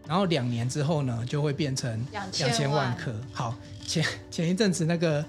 [0.05, 3.11] 然后两年之后呢，就会变成两千万颗。
[3.31, 3.55] 好，
[3.87, 5.25] 前前一阵子那个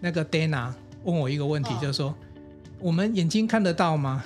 [0.00, 0.72] 那个 Dana
[1.04, 2.14] 问我一个问题，就是说，
[2.78, 4.22] 我们眼睛看得到吗？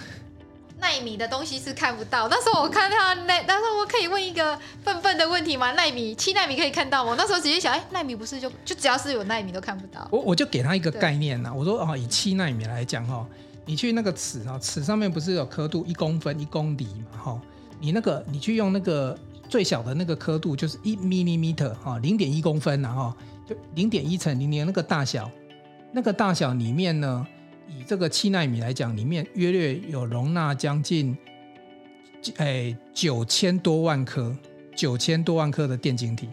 [0.97, 2.27] 奈米的东西是看不到。
[2.29, 5.73] 那时候我看到那，那时候我可以问一个笨笨的问题吗？
[5.73, 7.15] 奈米七奈米可以看到吗？
[7.19, 10.09] 那时候直接想，哎，奈米不是就就只要是有奈米都看不到。
[10.11, 13.27] 我我就给他一个概念呐，我说哦，以七奈米来讲哦，
[13.67, 17.41] 你去那个尺啊，尺上面不是有刻度一公分一公里嘛哈，
[17.79, 19.19] 你那个你去用那个
[19.51, 23.13] 最小的那个刻度就是一 millimeter 哈，零点一公分然后
[23.47, 25.31] 就零点一乘零点那个大小，
[25.93, 27.27] 那个大小里面呢。
[27.69, 31.17] 以这个七纳米来讲，里面约略有容纳将近，
[32.37, 34.37] 诶九千多万颗，
[34.75, 36.29] 九千多万颗的电晶体，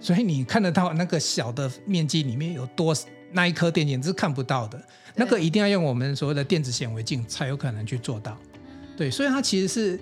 [0.00, 2.94] 所以你看得到那个小的面积里面有多
[3.32, 4.82] 那一颗电晶体是看不到的，
[5.14, 8.36] 那个一定要用我们所谓的电子显微镜才有可能去做到。
[8.96, 10.00] 对，所以它其实是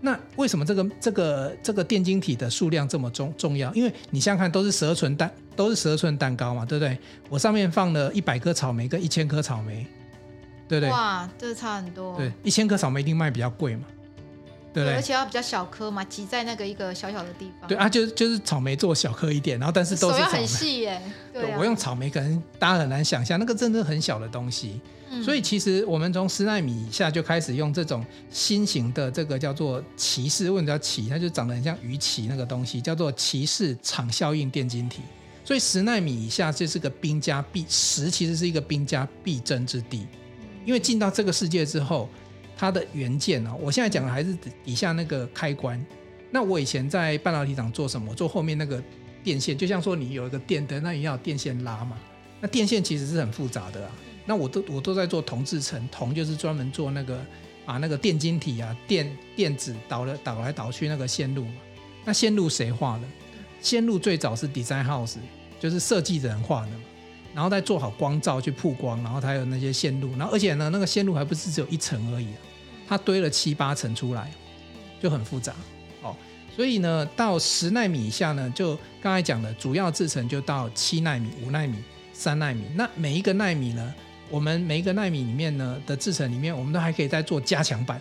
[0.00, 3.74] 那为什么这个这个这个电晶体的数量这么重重要？
[3.74, 6.96] 因为你想想看，都是十二寸蛋，都是十二寸蛋糕嘛，对不对？
[7.28, 9.86] 我上面放了一百颗草莓跟一千颗草莓。
[10.68, 12.16] 对不对，哇，这差很多。
[12.16, 13.84] 对，一千颗草莓一定卖比较贵嘛，
[14.72, 14.94] 对不对？
[14.94, 17.68] 而且要比较小颗嘛，挤在那个一个小小的地方。
[17.68, 21.00] 对啊，就就是草莓做小颗一点，然后但是都是很细耶。
[21.32, 24.80] 对，对，我用草莓可能大家很难想象，那个真的很小的东西。
[25.10, 25.24] 嗯。
[25.24, 31.08] 所以其实我们从十奈米以下就开始用这种新型的这个叫做鳍式，为什么叫鳍？
[31.08, 35.00] 它就长得很像鱼鳍那个东西，叫做鳍式场效应电晶体。
[35.44, 40.06] 所以十奈米以下就是个兵家必十，其实是一个兵家必争之地。
[40.68, 42.10] 因为进到这个世界之后，
[42.54, 45.82] 它的元件哦，我现在讲的还是底下那个开关。
[46.30, 48.14] 那我以前在半导体厂做什么？
[48.14, 48.82] 做后面那个
[49.24, 51.96] 电线，就像说你有一个电灯，那也要电线拉嘛。
[52.38, 53.90] 那电线其实是很复杂的啊。
[54.26, 57.18] 那我都我都在做铜制程，铜就是专门做那个
[57.64, 61.54] 把那个电晶体啊、电电子导了导来导去那个线路嘛。
[62.04, 63.04] 那线路谁画的？
[63.62, 65.16] 线路最早是 design house，
[65.58, 66.80] 就是设计人画的嘛。
[67.34, 72.28] 然后再做好光照去曝光，然后它有那些线路，然后而且呢，那个线路还不是只有一层而已，
[72.86, 74.30] 它堆了七八层出来，
[75.00, 75.54] 就很复杂。
[76.02, 76.14] 哦，
[76.54, 81.76] 所以呢，到十纳米以下呢，就刚才讲的主要制程就到七纳米、五纳米、
[82.12, 82.64] 三纳米。
[82.74, 83.94] 那每一个纳米呢，
[84.30, 88.00] 我们每一个纳米里面呢的制程里面，我们都还可以再做加强版。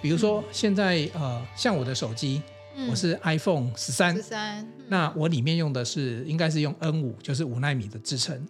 [0.00, 2.40] 比如说现在呃，像我的手机，
[2.86, 8.46] 我是 iPhone 十三，十三，那我里面用的是应该是用 N 五，就是五纳米的制程。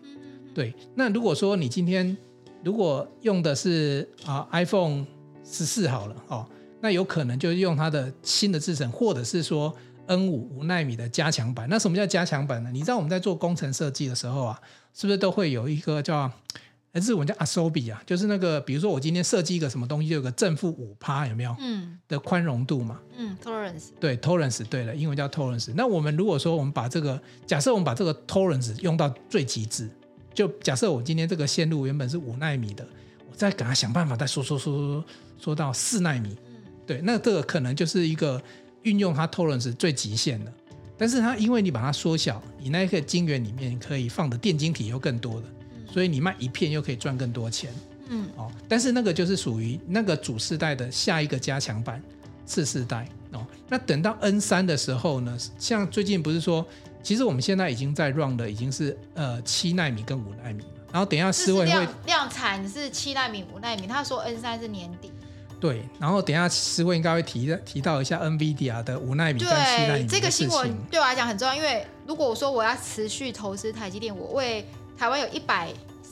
[0.55, 2.17] 对，那如果说你今天
[2.63, 5.07] 如果用的是啊 iPhone
[5.45, 6.47] 十四好了哦，
[6.81, 9.75] 那有可能就是用它的新的制程，或者是说
[10.07, 11.67] N 五五纳米的加强版。
[11.71, 12.71] 那什么叫加强版呢？
[12.73, 14.61] 你知道我们在做工程设计的时候啊，
[14.93, 16.31] 是不是都会有一个叫
[17.01, 18.03] 日文叫 asobi 啊？
[18.07, 21.55] 就是那个比如说我今天设计一个什么东西，就有个正负五趴有没有？
[21.59, 23.01] 嗯，的宽容度嘛。
[23.17, 23.89] 嗯，tolerance。
[24.01, 25.73] 对，tolerance 对了，英文叫 tolerance。
[25.75, 29.89] 那我们如果说我们把这个假设我们把这个 tolerance 用到最极致。
[30.35, 32.87] 就假设我今天这个线路原本是五纳米的，
[33.29, 35.05] 我再给它想办法再缩缩缩缩
[35.37, 36.57] 缩到四纳米，嗯
[36.87, 38.41] 对，那这个可能就是一个
[38.83, 40.53] 运用它 tolerance 最极限的。
[40.97, 45.47] 但是它因为你把它缩小，你那一个晶圆里面可以放的电晶体又更多的，
[45.99, 47.75] 所以你卖一片又可以赚更多钱。
[48.07, 52.01] 嗯，哦，但是那个就是属于那个主世代的下一个加强版
[52.47, 53.45] 次世代哦。
[53.69, 56.65] 那等到 N 三的时候呢，像最近不是说，
[57.03, 65.11] 其实我们现在已经在 run 的已经是呃七纳米跟五纳米，然后等一下思维会量量产是七纳米五纳米，他说 N 三是年底。
[65.59, 74.65] 对，然后等一下思维应该会提提到一下 NVIDIA 的五纳米跟七纳米这个新闻对我来讲很重要，因为如果我说我要持续投资台积电，我为
[74.97, 75.69] 台湾有一百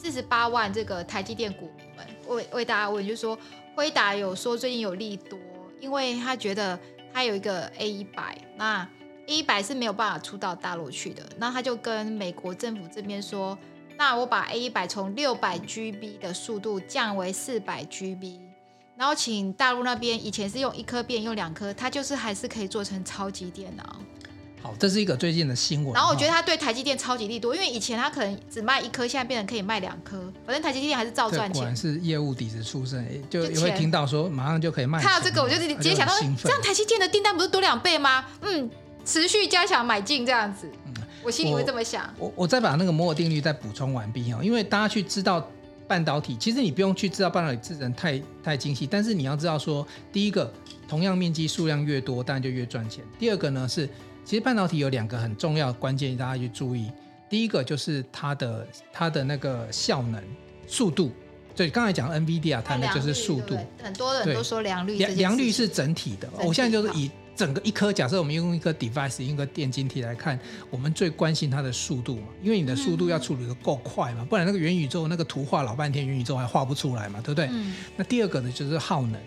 [0.07, 3.37] 四十八万这个台积电股民们为为大家问，就是说
[3.75, 5.37] 辉达有说最近有利多，
[5.81, 6.79] 因为他觉得
[7.12, 8.88] 他有一个 A 一百，那
[9.27, 13.59] A 一百是没有办法出到大陆去的，那他就跟美国政府这边说，
[13.97, 18.38] 那我把 A 一百从六百 GB 的速度降为四百 GB，
[18.95, 24.01] 然后请大陆那边以前是用一颗变用两颗，它就是还是可以做成超级电脑。
[24.66, 25.94] 好，这是一个最近的新闻。
[25.94, 31.52] 然后我觉得他对台积电超级利多，因为以前他可能只卖一颗，现在变成可以卖两颗，反正台积电还是照赚钱。
[31.52, 35.00] 果然是业务底子出身，就也会听到说马上就可以卖。
[35.00, 38.24] 看到这个，我就直接想到，这样台积电的订单不是多两倍吗？
[38.40, 38.68] 嗯，
[39.05, 40.68] 持续加强买进这样子。
[40.87, 42.12] 嗯，我心里会这么想。
[42.18, 45.48] 我我，我再把那个摩尔定律再补充完毕哦，因为大家去知道
[45.87, 50.52] 半导体，其实你不用去知道半导体制成太太精细，但是你要知道说，第一个，
[50.88, 53.05] 同样面积数量越多，当然就越赚钱。
[53.16, 53.88] 第二个呢是。
[54.27, 56.91] 其实半导体有两个很重要的关键，大家去注意。
[57.31, 60.21] 第一个就是它的它的那个效能、
[60.67, 61.12] 速度。
[61.55, 63.57] 对，刚才讲 NVIDIA 谈的就是速度。
[63.81, 66.29] 很多人都说良率，良率是整体的。
[66.45, 70.39] 我现在就是以整个一颗，假设我们用一颗 device，一个电晶体来看，
[70.71, 77.49] 我们最关心它的速度嘛，因为你的速度要处理的够快嘛，不然那个元宇宙那个图画老半天，元宇宙还画不出来嘛，对不对？
[77.53, 77.75] 嗯。
[77.97, 79.21] 那第二个呢，就是耗能、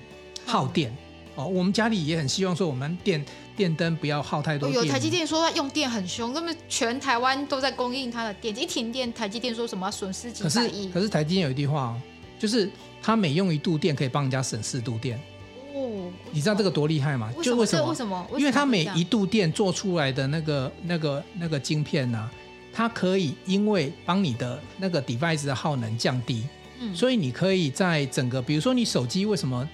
[0.45, 0.93] 耗电。
[1.35, 3.23] 哦，我们家里也很希望说，我们电
[3.59, 4.81] 电灯不要耗太多电。
[4.81, 10.89] 有台积电说它用电很凶，根本全台湾都在供应它的电，一停电，台积电说什么损失几百亿。
[10.89, 12.01] 可是，台积电有一句话哦，
[12.39, 12.69] 就是
[13.01, 15.19] 它每用一度电可以帮人家省四度电。
[15.75, 17.29] 哦，你知道这个多厉害吗？
[17.43, 17.89] 就为什么？
[17.89, 18.27] 为什么？
[18.37, 22.31] 因为它每一度电做出来的那个那个那个晶片呢、啊，
[22.71, 26.45] 它可以因为帮你的那个 device 的耗能降低，
[26.79, 29.67] 嗯，所以你可以在整个，比如说你手机为什么？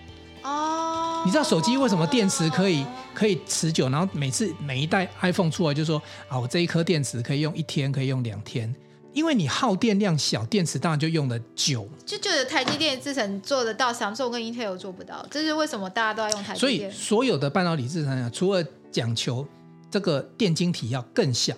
[1.26, 3.90] 你知道手机为什么电池可以可以持久？
[3.90, 8.72] 然后每次每一代 iPhone 出来就说啊，我这一颗电池可以用一天，可以用两天，
[9.12, 11.90] 因为你耗电量小，电池当然就用的久。
[12.06, 16.60] 就觉得台积电制程做得到，Samsung 跟 Intel 做不到，这是为什么大家都要用台积电？
[16.60, 19.44] 所以所有的半导体制程啊，除了讲求
[19.90, 21.56] 这个电晶体要更小，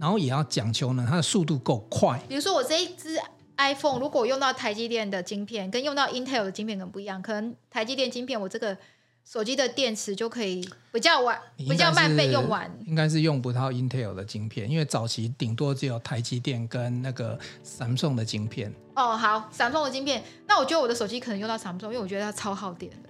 [0.00, 2.18] 然后也要讲求呢它的速度够快。
[2.26, 3.20] 比如说我这一支。
[3.58, 7.22] iPhone 如果用到台积电的晶片，跟用到 Intel 的晶片可能不一样。
[7.22, 8.76] 可能台积电晶片，我这个
[9.24, 12.70] 手机的电池就可以比较晚、比较慢被用完。
[12.86, 18.72] 应该是用不到 Intel 的晶片，因为早期顶多只有台积电跟那个 Samsung 的晶片。
[18.94, 23.08] 哦，好，Samsung 的晶片，那我觉得我的手机可能用到 Samsung，因为我觉得它超耗电的。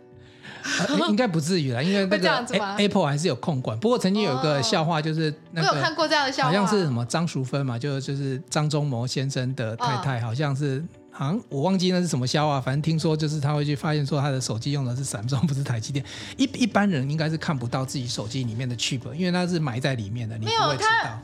[0.64, 2.46] 呃、应该不至于啦，因为那个
[2.78, 3.76] Apple 还是有控管。
[3.80, 16.02] 不过曾经有一个笑话，就是那个我有看过这样的笑话，好像是什么张淑芬嘛，就就是张忠谋先生的太太，好像是好像我忘记那是什么销啊，反正听说就是他会去发现说他的手机用的是 Samsung，不是台积电。
[16.38, 21.18] 一一般人应该是看不到自己手机里面的 chip，因为它是埋在里面的，你不会知道。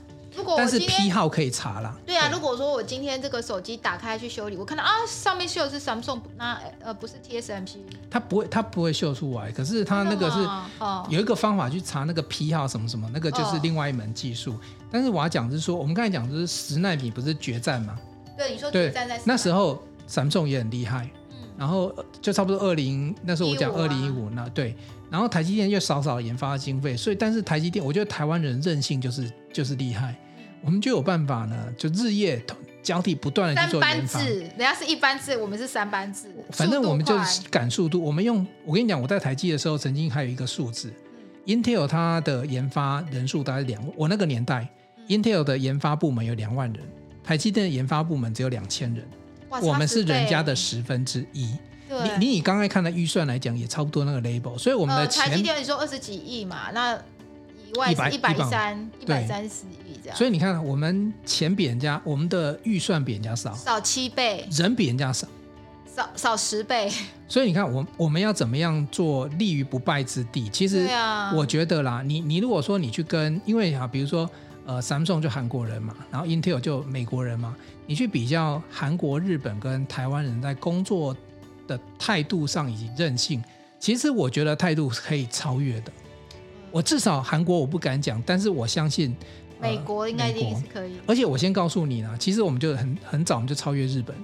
[0.56, 1.96] 但是批号可以查啦。
[2.06, 9.50] 对啊，如果说我今天这个手机打开去修理，我看到啊上面秀的是 Samsung，那呃不是 TSMC，它不会它不会秀出来。
[9.50, 10.38] 可是它那个是
[11.08, 14.54] 有一个方法去查那个批号什么什么，那个就是另外一门技术。
[14.92, 17.98] 但是我要讲是说，我们刚才讲就是十奈米不是决战吗？
[18.38, 21.10] 对，你说决战在那时候 Samsung 也很厉害，
[21.58, 24.74] 然后就差不多二零那时候我讲二零一五那对，
[25.10, 30.14] 然后台积电又少少研发经费，所以但是台积电我觉得台湾人韧性就是就是厉害。
[30.60, 32.42] 我们就有办法呢，就日夜
[32.82, 34.18] 交替不断的去做研发。
[34.18, 36.28] 三班制，人家是一班制，我们是三班制。
[36.50, 38.02] 反正我们就是赶速度。
[38.02, 40.92] 我们用，我跟你讲，我在台积的时候，曾经还有一个数字，
[41.46, 46.84] 嗯，Intel 它的研发人数大概两，我那个年代，嗯，Intel 的研发部门有两万人，
[47.28, 49.06] 台积电的研发部门只有两千人，
[49.60, 51.54] 我们是人家的十分之一。
[51.90, 56.98] 你你以刚才看的预算来讲，也差不多那个 label，所以我们的钱，呃，台积电你说二十几亿嘛，那。
[57.90, 65.28] 一百一百三一百三十亿这样，所以你看，我们钱比人家，我们的预算比人家少，少七倍，人比人家少，
[65.94, 66.90] 少少十倍。
[67.28, 70.48] 所以你看，我我们要怎么样做立于不败之地？
[70.48, 70.88] 其实，
[71.34, 74.28] 我觉得啦，你你如果说你去跟，因为啊，比如说
[74.68, 77.56] 呃，Samsung 就韩国人嘛，然后 Intel 就美国人嘛，
[77.86, 81.16] 你去比较韩国、日本跟台湾人在工作
[81.66, 83.42] 的态度上以及韧性，
[83.80, 85.92] 其实我觉得态度是可以超越的。
[86.70, 89.16] 我至少韩国我不敢讲，但是我相信
[89.58, 90.98] 美国应该一定是可以。
[91.06, 94.14] 而且我先告诉你呢，其实我们就很很早我们就超越日本。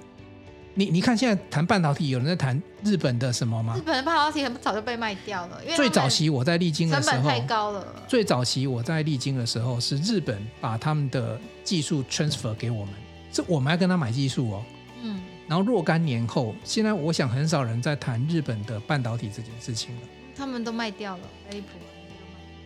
[0.77, 3.75] 你你看现在谈半导体，有人在谈日本的什么吗？
[3.77, 7.85] 日本的半导体很早就被卖掉了，因为最早期我在力晶的时候，成本太高了。
[8.07, 12.93] 最早期我在力晶的时候，是日本把他们的技术 transfer 给我们，
[13.31, 14.63] 是我们要跟他买技术哦。
[15.01, 15.21] 嗯。
[15.47, 20.01] 然后若干年后，现在我想很少人在谈日本的半导体这件事情了。
[20.35, 21.79] 他们都卖掉了，Apple。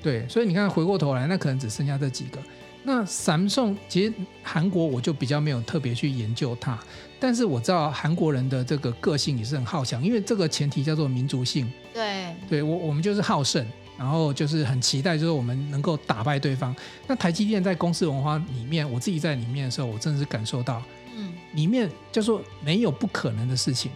[0.01, 2.39] 对，所以你看回过头来，那可能只剩下这几个。
[2.81, 6.79] 那 Samsung 其实韩国我就比较没有特别去研究它。
[7.19, 11.71] 但是我知道韩国人的这个个性也是很好强，因为这个前提叫做民族性。
[11.93, 13.65] 对，对我我们就是好胜，
[13.97, 16.73] 然后就是很期待，就是我们能够打败对方。
[17.07, 20.81] 那台积电在公司文化里面，我自己在里面的时候，我真的是感受到，
[21.15, 23.91] 嗯，里面就说没有不可能的事情，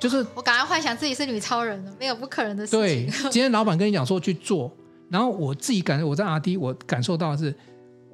[0.00, 2.80] 就是我赶快幻想自己是女超人了，没有不可能的事情。
[2.80, 4.72] 对， 今天老板跟你讲说去做，
[5.10, 7.54] 然后我自己感觉我在 RD，我感受到的是，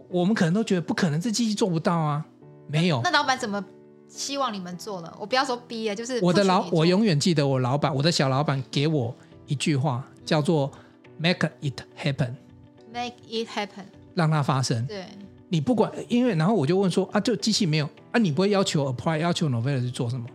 [0.09, 2.25] 我们可能都觉得不可能，这机器做不到啊，
[2.69, 3.01] 没有。
[3.05, 3.65] 那老板怎么？
[4.11, 9.15] 希望你们做了，我不要说逼啊，就是我的老，我永远记得我老板，我的小老板给我
[9.47, 10.69] 一句话，叫做
[11.17, 13.85] “make it happen”，make it happen，
[14.15, 14.85] 让它发生。
[14.87, 15.05] 对，
[15.49, 20.27] 你不管，因为然后我就问说啊，就机器没有啊，你不会要求 Apply 要求 Novell 去做什么？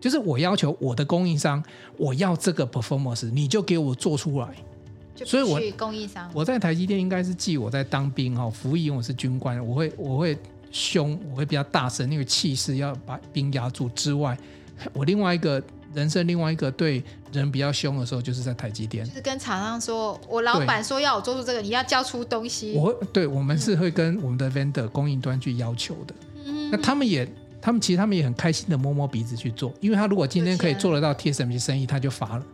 [0.00, 1.62] 就是我要求我的供应商，
[1.98, 4.48] 我要这个 performance，你就给我做出来。
[5.26, 10.38] 所以我供应商，我在台积电应该是记我在当兵哈，服役，我是军官，我会我会。
[10.70, 14.36] 凶，我会比较大声，那个气势要把兵压住之外，
[14.92, 15.62] 我另外一个
[15.94, 17.02] 人生另外一个对
[17.32, 22.74] 人比较凶的时候，就是在台积电，就是跟厂商说，我老板说要我做出这个，你要交出东西。
[22.74, 26.14] 我会对，我们是会跟我们的 vendor 供应端去要求的。
[26.44, 27.28] 嗯，那他们也，
[27.60, 32.44] 他们其实他们也很开心的摸摸鼻子去做，因为他如果今天可以做得到 TSMC 生意，他就发了。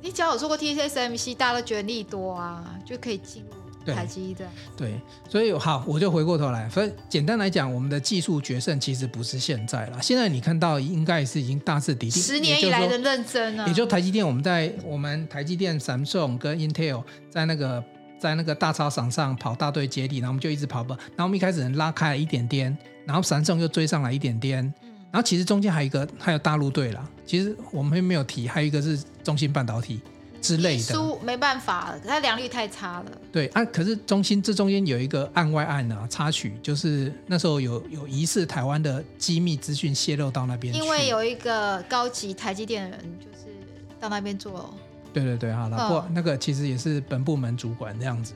[0.00, 3.48] 你只要有做过 TSMC，大家都觉得利多啊，就可以进入。
[3.92, 4.94] 台积的对，
[5.28, 6.70] 所以好，我就回过头来。
[6.70, 10.00] 所以简单来讲，我们的技术决胜其实不是现在了。
[10.00, 12.22] 现在你看到应该是已经大致底定。
[12.22, 17.82] 十年以来的认真啊，也就台积电，我们在我们台积电、Samsung 跟 Intel 在那个
[18.18, 20.96] 在那个大操场上跑大队接力，然后我们就一直跑吧。
[21.16, 24.62] 然后我们一开始能拉开了一点点，然后 Samsung 又追上来一点点，
[25.10, 27.06] 然后其实中间还有一个还有大陆队啦。
[27.26, 30.00] 其实我们没有提，还有一个是中芯半导体。
[30.44, 33.06] 之类的，输没办法，它良率太差了。
[33.32, 43.56] 对啊，可是中心这中间有一个案外案啊，插曲就是那时候有有疑似台湾的机密资讯泄露到那边，因为有一个高级台积电的人就是
[43.98, 44.74] 到那边做。
[45.14, 48.34] 对对对，好了，不、哦，那个其实也是本部门主管这样子。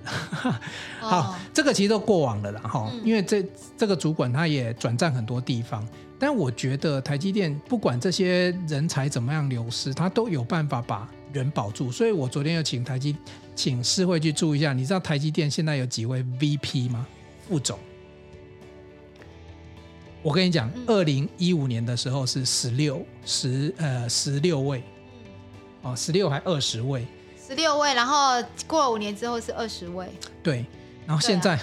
[1.00, 3.44] 好，哦、这个其实都过往了啦哈，嗯、因为这
[3.76, 5.84] 这个主管他也转战很多地方，
[6.20, 11.06] 但我觉得台积电不管这些人才怎么样流失，他都有办法把。
[11.32, 13.16] 人保住，所以我昨天有请台积，
[13.54, 14.72] 请世会去注意一下。
[14.72, 17.06] 你知道台积电现在有几位 VP 吗？
[17.48, 17.78] 副总？
[20.22, 24.82] 我跟你讲，二零一五年的时候是十六十呃十六位，
[25.82, 27.06] 哦十六还二十位，
[27.46, 30.06] 十六位，然后过了五年之后是二十位，
[30.42, 30.66] 对，
[31.06, 31.62] 然后现在，啊、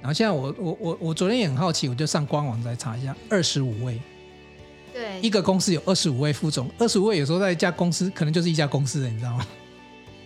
[0.00, 4.00] 然后现在我我我我昨天也很好奇，我就上官网再查一下，二十五位。
[4.98, 9.46] 对，一个公司有二十五位副总，二十五位有时候在一家公司可能就是一家公司的，你知道吗？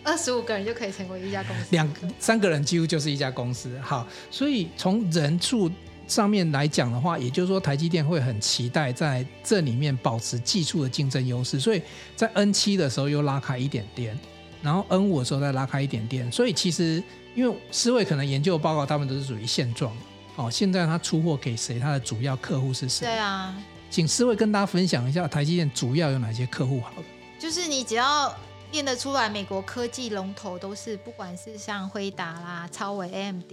[0.03, 3.79] 二十五个人就可以成为一家公司，两三个人几乎就是一家公司。
[3.81, 5.71] 好，所以从人数
[6.09, 11.83] 上面来讲的话，也就是说台积电会很期待在这里面保持技术的竞争优势，所以
[12.17, 14.19] 在 N 七的时候又拉开一点点，
[14.63, 16.33] 然后 N 五的时候再拉开一点点。
[16.33, 17.01] 所以其实
[17.37, 19.95] 因为思维可能研究报告，他们都是属于现状。
[20.35, 21.79] 哦，现在他出货给谁？
[21.79, 23.07] 他的主要客户是谁？
[23.07, 23.55] 对啊。
[23.93, 26.81] 请思维跟大家分享一下台积电主要有哪些客户？
[26.81, 27.05] 好了，
[27.39, 28.35] 就是你只要
[28.71, 33.53] 念得出来，美国科技龙头都是，不管是像辉达啦、超微、AMD、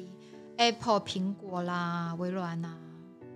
[0.55, 2.73] Apple、苹果啦、微软啦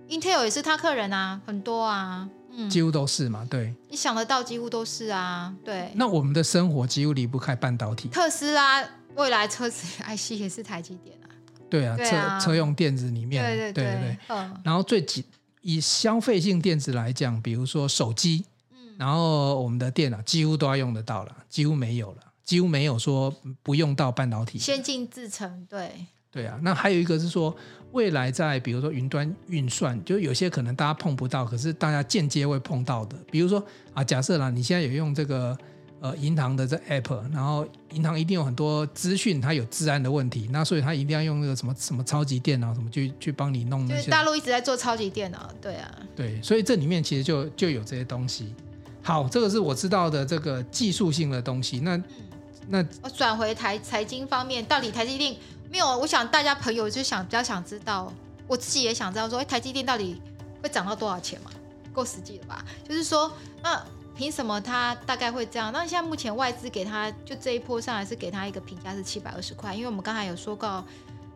[0.08, 5.90] ，Intel 也是他客人啊，很多啊，嗯，几乎都是嘛，对，你想得到几乎都是啊，对。
[5.96, 8.82] 那我们的生活几乎离不开半导体，特斯拉、
[9.16, 11.28] 未来车子 IC 也是台积电啊，
[11.68, 12.40] 对啊，对啊。
[12.40, 15.22] 车车用电子里面，对对对，对对对，嗯，然后最紧。
[15.64, 24.58] 以消费性电子来讲，比如说手机，嗯，然后我们的电脑几乎都要用得到了，几乎没有了，几乎没有说不用到半导体。
[24.58, 25.90] 先进制程，对，
[26.30, 26.58] 对啊。
[26.62, 27.56] 那还有一个是说，
[27.92, 35.58] 未来在比如说云端运算，就有些可能大家碰不到，可是大家间接会碰到的，比如说啊，假设啦，你现在有用这个。
[36.04, 43.96] 呃，银行的这 app，然后银行一定有很多资讯，它有治安的问题，那所以它一定要用那个什么什么超级电脑什么去去帮你弄那些。
[43.96, 45.90] 就是大陆一直在做超级电脑，对啊。
[46.14, 48.54] 对，所以这里面其实就就有这些东西。
[49.02, 51.80] 好，这个是我知道的这个技术性的东西。
[51.80, 52.04] 那、嗯、
[52.68, 55.34] 那我转回台财经方面，到底台积电
[55.70, 55.86] 没有？
[55.96, 58.12] 我想大家朋友就想比较想知道，
[58.46, 60.20] 我自己也想知道说，哎，台积电到底
[60.62, 61.50] 会涨到多少钱嘛？
[61.94, 62.62] 够实际了吧？
[62.86, 63.32] 就是说，
[63.62, 63.82] 那
[64.16, 65.72] 凭什么他大概会这样？
[65.72, 70.84] 那现在目前外资给他就这一波上来是给他一个评价是七百二十块，因为我们刚才有说过，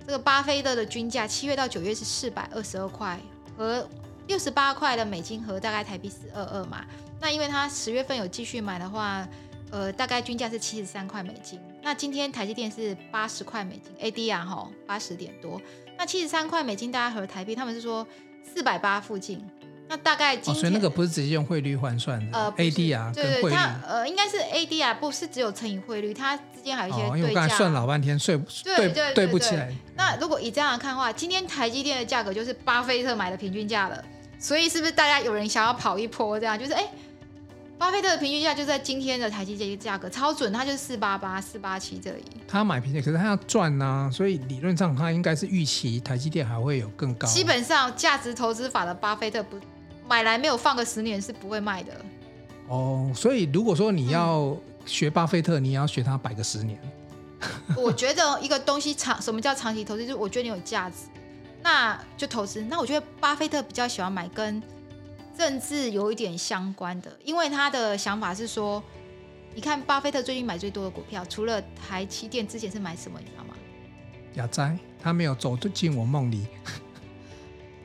[0.07, 3.19] 这个巴菲特的均价七月到九月是四百二十二块
[3.57, 3.89] 和
[4.27, 6.85] 六十八块的美金和大概台币四二二嘛。
[7.21, 9.27] 那因为他十月份有继续买的话，
[9.71, 11.61] 呃，大概均价是七十三块美金。
[11.83, 15.61] 那今天台积电是八十块美金，ADR 哈八十点多。
[15.97, 18.07] 那七十三块美金大概和台币，他们是说
[18.45, 19.45] 四百八附近。
[19.89, 27.15] 那大概今天、哦、所以那个不是直接用汇率换算的，呃，ADR 跟汇率，它呃应该是 ADR，不是只有乘以汇率，它之间还有一些对价。
[27.15, 29.75] 哦、因为我刚才算老半天，对对对，对，对不起来。
[29.97, 34.05] 那如果以这样来看的话，今天台积电的价格就是巴菲特买的平均价了。
[34.39, 36.59] 所以是不是大家有人想要跑一波这样？
[36.59, 36.87] 就是哎。
[37.79, 42.25] 巴菲特的平均价就在今天的台积电价格超准，它就是四八八、四八七这里。
[42.49, 47.29] 他买平均，可是他要赚呐、啊，所以理论上他应该是预期台积电还会有更高。
[47.29, 49.57] 基本上价值投资法的巴菲特不
[50.09, 51.93] 买来没有放个十年是不会卖的。
[52.69, 54.57] 哦，所以如果说你要
[54.87, 56.81] 学巴菲特，嗯、你也要学他摆个十年。
[57.77, 60.03] 我觉得一个东西长，什么叫长期投资？
[60.03, 61.07] 就是我觉得你有价值，
[61.63, 62.63] 那就投资。
[62.63, 64.63] 那我觉得巴菲特比较喜欢买跟。
[65.39, 68.83] 政治有一点相关的，因为他的想法是说，
[69.55, 73.21] 你看巴菲特最近买最多的股票，除了台积电，之前是买什么？
[73.21, 73.55] 你知道吗？
[74.35, 76.49] 雅哉，他没有走进我梦里。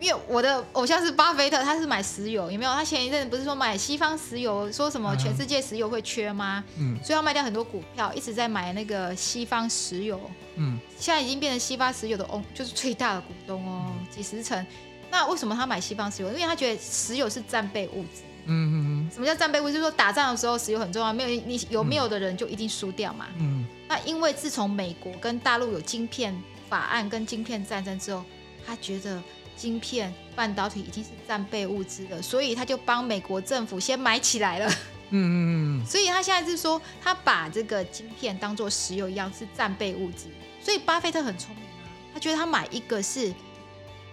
[0.04, 2.74] 因为我的偶像是巴菲特，他是买石油，有没有？
[2.74, 6.62] 他前一阵子不是说买西方石油，说什么全世界石油会缺吗？
[6.78, 10.20] 嗯，所以要卖掉很多股票，一直在买那个西方石油。
[10.58, 14.68] 嗯，现在已经变成西方石油的哦，就是最大的股东哦，嗯、几十成。
[15.10, 16.28] 那为什么他买西方石油？
[16.34, 18.24] 因为他觉得石油是战备物资。
[18.46, 19.10] 嗯嗯嗯。
[19.10, 19.72] 什么叫战备物资？
[19.72, 23.28] 就是说打仗的时候石油很重要，没有你有没有的人就一定输掉嘛。
[23.40, 23.66] 嗯。
[23.88, 26.38] 那因为自从美国跟大陆有晶片
[26.68, 28.22] 法案跟晶片战争之后，
[28.68, 29.22] 他觉得
[29.56, 34.70] 晶片半导体已经是战备物资了，所以他就帮美国政府先买起来了。
[35.10, 35.36] 嗯嗯
[35.82, 35.86] 嗯。
[35.88, 40.28] 所以他现在是说，他把这个晶片当做石油一样是战备物资。
[40.62, 43.34] 所以巴菲特很聪明啊，他觉得他买一个是。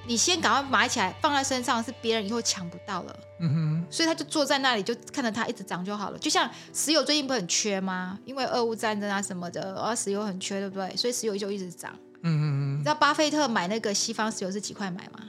[0.07, 3.17] 你先赶快买起来，放在身上，是别人以后抢不到了。
[3.39, 6.19] 嗯哼，所以他就坐在那里，就看着它一直涨就好了。
[6.19, 8.19] 就像石油最近不是很缺吗？
[8.25, 10.97] 因为俄乌战争啊什么的，然后石油很缺，对不对？
[10.97, 11.95] 所以石油就一直涨。
[12.23, 12.75] 嗯嗯嗯。
[12.75, 15.21] 你知道巴菲特买那个西方石油是几块买吗？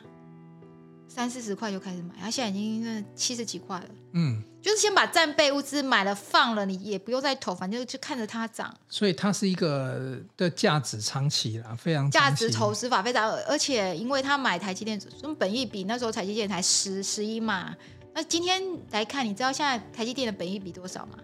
[1.07, 3.85] 三四十块就开始买，他现在已经七十几块了。
[4.13, 8.73] 嗯，就是先把战备物资买了放了，你也不用再投，反正就看着它涨。
[8.87, 17.75] 所以它是一个的价值长期啦，非常价值投资法非常，而且因为他买台积电，所以本益比那时候台积电才十十一嘛。
[18.13, 18.61] 那今天
[18.91, 21.17] 来看，你知道现在台积电的本益比多少吗？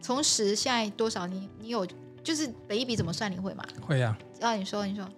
[0.00, 1.28] 从十现在多少？
[1.28, 1.86] 你你有
[2.22, 3.30] 就是每一笔怎么算？
[3.30, 3.64] 你会吗？
[3.80, 4.48] 会呀、啊。
[4.48, 5.08] 啊，你说你说，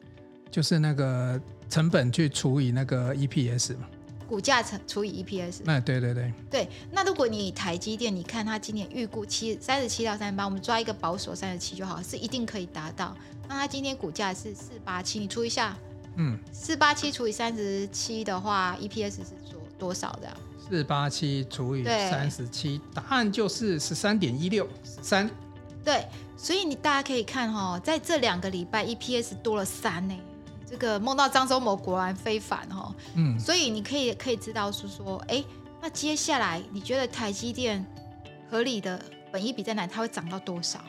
[0.51, 3.87] 就是那个成本去除以那个 EPS 嘛。
[4.27, 6.69] 股价乘除以 EPS，哎，对对对，对。
[6.91, 13.15] 那如果你台积电，你看它今年预估七三十七到三十八，我们抓一个保守三十七就好，是一定可以达到。
[13.47, 15.77] 那它今天股价是四八七，你除一下，
[16.17, 20.35] 嗯，四八七除以三十七的话，EPS 是多多少的？
[20.59, 25.31] 四八七除以三十七，答案就是十三点一六三。
[25.85, 26.03] 对，
[26.45, 30.15] 所以你大家可以看哈、哦，在这两个礼拜 EPS 多了三呢。
[30.69, 35.43] 这个梦到张忠谋果然非凡哈、哦，嗯，所以你可以可以知道是说，哎，
[35.81, 37.83] 那接下来你觉得台积电
[38.51, 39.87] 合理的本益比在哪？
[39.87, 40.81] 它会涨到多少？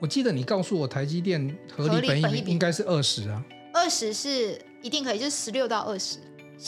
[0.00, 3.40] 我记得你告诉我台积电合理本益比应该是二十啊，
[3.72, 6.18] 二十是一定可以，就是十六到二十。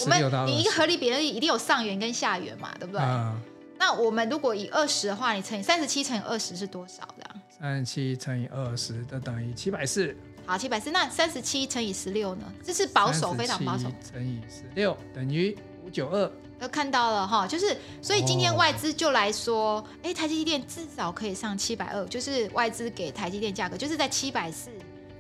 [0.02, 3.00] 我们你一个合理比例一定有上缘跟下缘嘛，对不对？
[3.02, 3.36] 嗯。
[3.80, 7.24] 那我们如果以二十的话，你乘以三十七乘以二十是多少的？
[7.60, 10.16] 三十七乘以二十就等于七百四。
[10.46, 10.90] 好，七百四。
[10.90, 12.52] 那三十七乘以十六呢？
[12.64, 13.90] 这是保守，非常保守。
[14.12, 16.30] 乘以十六等于五九二。
[16.58, 24.70] 都看到了哈，就是所以今天外资就来说，哎、哦，台积电至少可以上七百二，就是外资给台积电价格就是在七百四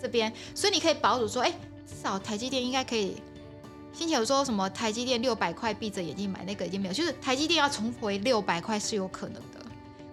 [0.00, 1.50] 这边，所以你可以保守说，哎，
[1.86, 3.22] 至少台积电应该可以。
[3.92, 9.57] 先前有说什么台积电六百块闭着眼睛买那个已经没有，就是台积电要重回六百块是有可能的。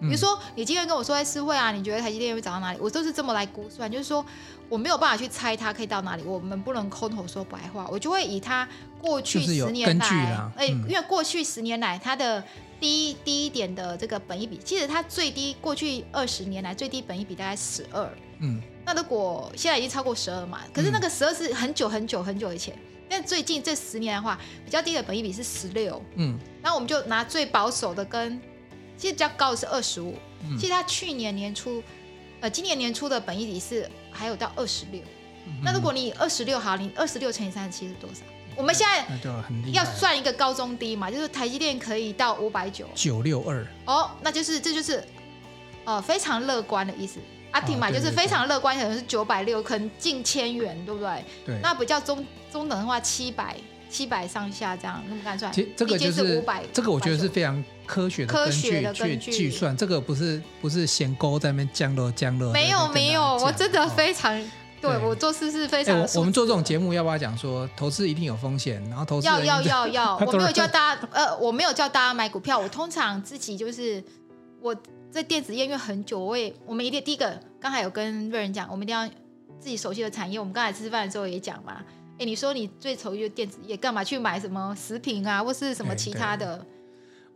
[0.00, 2.78] 比如说你今天跟我说在思慧啊，你觉得台积电会涨到哪里？
[2.80, 4.24] 我都是这么来估算，就是说。
[4.68, 8.68] 我没有办法去猜它可以到哪里，我们不能空口说白话，我就会以它
[9.00, 10.06] 过去十年来，
[10.56, 12.42] 哎、嗯，因为过去十年来它的
[12.80, 28.42] 低低一点的这个本益比，其实它最低过去二十年来最低本益比大概十二，嗯，那如果现在已经超过十二嘛，可是那个十二是很久很久很久以前，嗯、但最近这十年的话，比较低的本益比是十六，嗯，那我们就拿最保守的跟，
[28.96, 30.14] 其实比较高的是二十五，
[30.58, 31.82] 其实它去年年初。
[32.38, 35.00] 呃，今年年初的本益比是还有到二十六，
[35.64, 38.20] 那如果你二十六好，你二十六乘以三十七是多少？
[38.54, 39.06] 我们现在
[39.72, 45.02] 要算一个高中低嘛，就是台积电可以到五百九九六二哦，那就是这就是
[45.84, 47.18] 呃非常乐观的意思。
[47.52, 51.24] 阿婷嘛，就是非常乐观，可能是九百六，可能近千元，对不对？
[51.46, 51.58] 对。
[51.62, 52.22] 那比较中
[52.52, 53.56] 中等的话，七百
[53.88, 55.50] 七百上下这样，那么看算？
[55.50, 62.52] 其实这个就是五百，这个我觉得是非常科学的科学的根据去计算，这个不是不是闲钩在那边降落降落。
[62.52, 64.38] 没有没有，我真的非常
[64.80, 65.96] 对我做事是非常。
[66.16, 68.82] 我们做这种节目要不要讲说投资一定有风险？
[68.90, 74.02] 然后投资要要要要， 我没有叫大家呃，我没有叫大家买股票，我通常自己就是
[74.60, 74.76] 我。
[75.08, 79.08] 在电子业因为很久，我也我们一定第一个刚才有跟瑞仁讲，我们一定要
[79.58, 80.38] 自己熟悉的产业。
[80.38, 81.80] 我们刚才吃饭的时候也讲嘛，
[82.18, 86.62] 哎，你说你最熟悉的电子业，干嘛去买什么食品啊，或是什么其他的？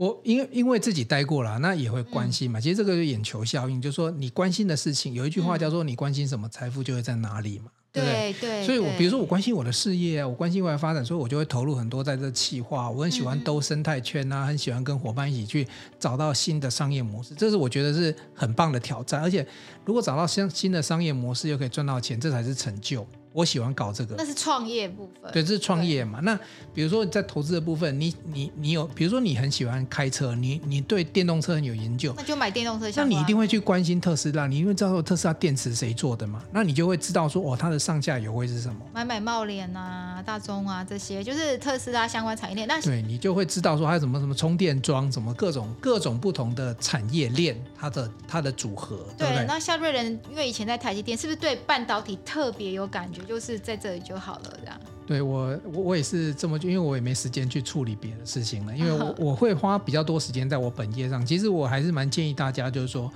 [0.00, 2.58] 我因为因为自己待过了，那也会关心嘛。
[2.58, 7.66] 嗯、其实这个是眼球效应，就是说你关心的事情，有一句话叫做“你关心什么，财富就会在哪里”嘛。
[7.92, 12.88] 对对，对，所以我比如说我关心我的事业啊，我关心未来发展，所以我就会投入很多在这企划。
[12.88, 19.20] 我很喜欢兜生态圈啊，很喜欢跟伙伴一起去找到新的商业模式，这是我觉得是很棒的挑战。
[19.20, 19.46] 而且
[19.84, 23.06] 如果找到新新的商业模式又可以赚到钱，这才是成就。
[23.32, 25.30] 我喜欢搞这个，那是创业部分。
[25.32, 26.18] 对，这是创业嘛。
[26.20, 26.38] 那
[26.74, 32.90] 比如说在投资的部分，你你你有，比如说你很喜欢开车，你你对电动车很有研究，那就买电动车。
[32.96, 36.42] 那你一定会去关心特斯拉，你因为知道特斯拉电池谁做的嘛？
[36.52, 38.80] 那你就会知道说哦，它的上下游会是什么？
[38.92, 42.66] 买买贸联啊，大中啊这些，就是特斯拉相关产业链。
[42.66, 48.96] 那对你就会知道说它有什么什么充电桩，什么各种各种不同的产业链，它的它的组合。
[49.16, 53.19] 对，对，对，那像瑞仁，因为以前在台积电，是不是对半导体特别有感觉？
[53.26, 54.00] 就是在这里。
[54.00, 54.80] 就好了，这样。
[55.06, 61.24] 对我，我我也是这么，因为我也没时间去处理别的事情了，因为我我会花比较多时间在我本业上。
[61.24, 63.12] 其实我还是蛮建议大家，就是说，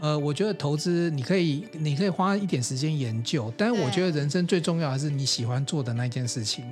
[0.00, 6.64] 呃，我觉得投资你可以，你可以花一点时间研究，但是我觉得人生最重要的是你喜欢做的那件事情。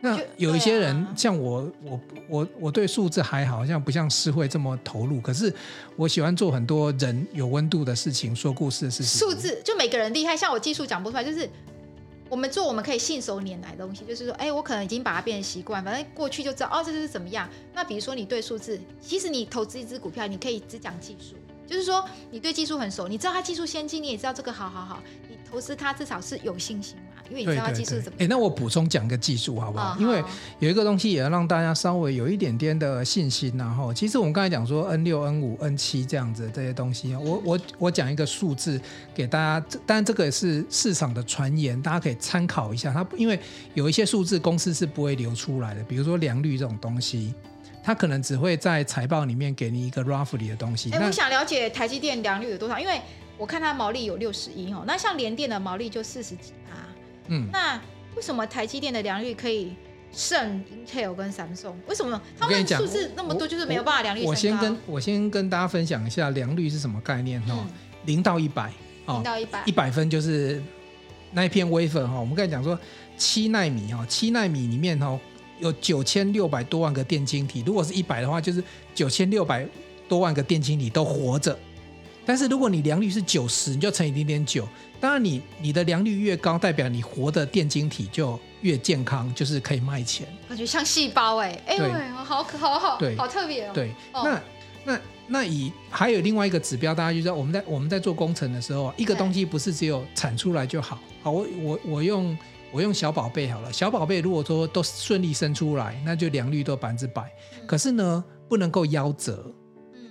[0.00, 5.54] 那有一些人、啊、像我，我我我对数字还好像不像诗会这么投入，可是
[5.94, 9.20] 我喜欢做很多人有温度的事情，说故事的事情。
[9.20, 11.48] 数字就每个人厉害，像我技术讲不出来，就是。
[12.32, 17.46] 我们做我们可以信手拈来的东西，就是说，哎，我可能已经把它变成习惯，反正过去就知道，哦，这是怎么样。
[17.74, 21.34] 那比如说你对数字，其实你投资一只股票，你可以只讲技术，
[21.66, 26.96] 就是说你对技术很熟，你知道它技术先进，你也知道这个好好好，你投资它至少是有信心。
[27.32, 28.18] 因为你知道技术怎么？
[28.18, 29.92] 哎，那我补充讲个技术好不好？
[29.92, 30.22] 哦、因为
[30.58, 38.78] 有一个东西也要让大家稍微有一点点的信心然、啊、后，其实我们刚才讲说 N 六、N 五、N 七这样子这些东西，我我我讲一个数字
[39.14, 42.92] 给大家，当然这个也是市场的传言，大家可以参考一下。
[42.92, 43.40] 它因为
[43.72, 47.34] 有一些数字公司是不会流出来的，比如说良率这种东西，
[47.82, 50.90] 它可能只会在财报里面给你一个 roughly 的东西。
[50.92, 52.78] 哎，我想了解台积电良率有多少？
[52.78, 53.00] 因为
[53.38, 56.76] 我看它毛利有六十一哦，那像联电的毛利就四十几趴。
[57.28, 57.80] 嗯，那
[58.16, 59.72] 为什么台积电的良率可以
[60.12, 61.74] 胜 Intel 跟 Samsung？
[61.88, 64.24] 为什么他们数字那么多，就是没有办法良率？
[64.24, 67.66] 我先跟我先跟大家分享一下良率是什么概念哦，
[68.04, 68.70] 零、嗯、到一百，
[69.06, 70.62] 零到一百，一百分就是
[71.32, 72.20] 那一片 wafer 哈。
[72.20, 72.78] 我们刚才讲说
[73.16, 75.18] 七纳米哈，七纳米里面哈
[75.60, 78.62] 有九千六百多万个电晶体，如果是一百的话，就是
[78.94, 79.66] 九千六百
[80.08, 81.58] 多万个电晶体都活着。
[82.26, 84.68] 但是如果你良率是九十，你就乘以零点九。
[85.02, 90.28] 当然你，你你的良率越高，代表你活的电晶体就越健康，就是可以卖钱。
[90.48, 93.72] 感觉像细胞哎、欸，哎、欸，好可好好，对，好特别哦。
[93.74, 94.40] 对，哦、那
[94.84, 101.00] 那那以还有另外一个指标，大家就知道我们在我们在做工程的时候，一个东西不是只有产出来就好。
[101.20, 102.38] 好，我我我用
[102.70, 107.22] 我用小宝贝好了，小宝贝如果说都顺利生出来，那就良率都百分之百。
[107.60, 109.52] 嗯、可是呢，不能够夭折。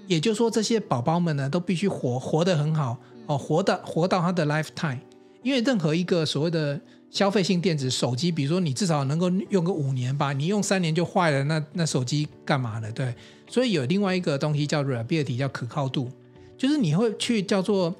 [0.07, 2.97] 也就是说，这些宝宝们呢，都必须活活得很好
[3.28, 4.99] 哦，活到活到他的 lifetime。
[5.43, 12.91] 因为任何一个所谓的消费性电子手机，比如说你至少能够用个五年吧，你用三年就坏了，那那手机干嘛呢？
[12.91, 13.11] 对，
[13.47, 16.07] 所以有另外一个东西叫 reliability，叫可靠度，
[16.55, 17.91] 就是你会去叫做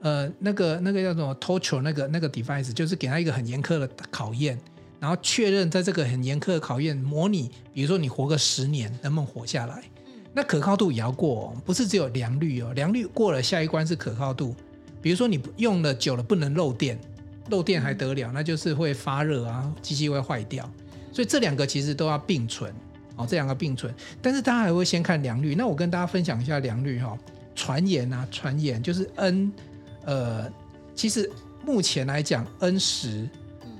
[0.00, 4.58] 呃那个那个叫做 torture 那个那个 device，就是给他一个很严苛的考验，
[4.98, 9.84] 然后确认在这个很严苛的考验模拟，比如说你活个十年能不能活下来。
[10.32, 14.54] 那可靠度也要过哦，不是只有良率哦，良率过了，下一关是可靠度。
[15.02, 16.98] 比如说你用了久了不能漏电，
[17.48, 20.70] 漏电还得了，那就是会发热啊，机器会坏掉。
[21.12, 22.72] 所以这两个其实都要并存
[23.16, 23.92] 哦，这两个并存。
[24.22, 25.54] 但是大家还会先看良率。
[25.54, 27.18] 那我跟大家分享一下良率哈，
[27.54, 29.52] 传言啊，传言就是 N，
[30.04, 30.48] 呃，
[30.94, 31.28] 其实
[31.64, 33.28] 目前来讲 N 十、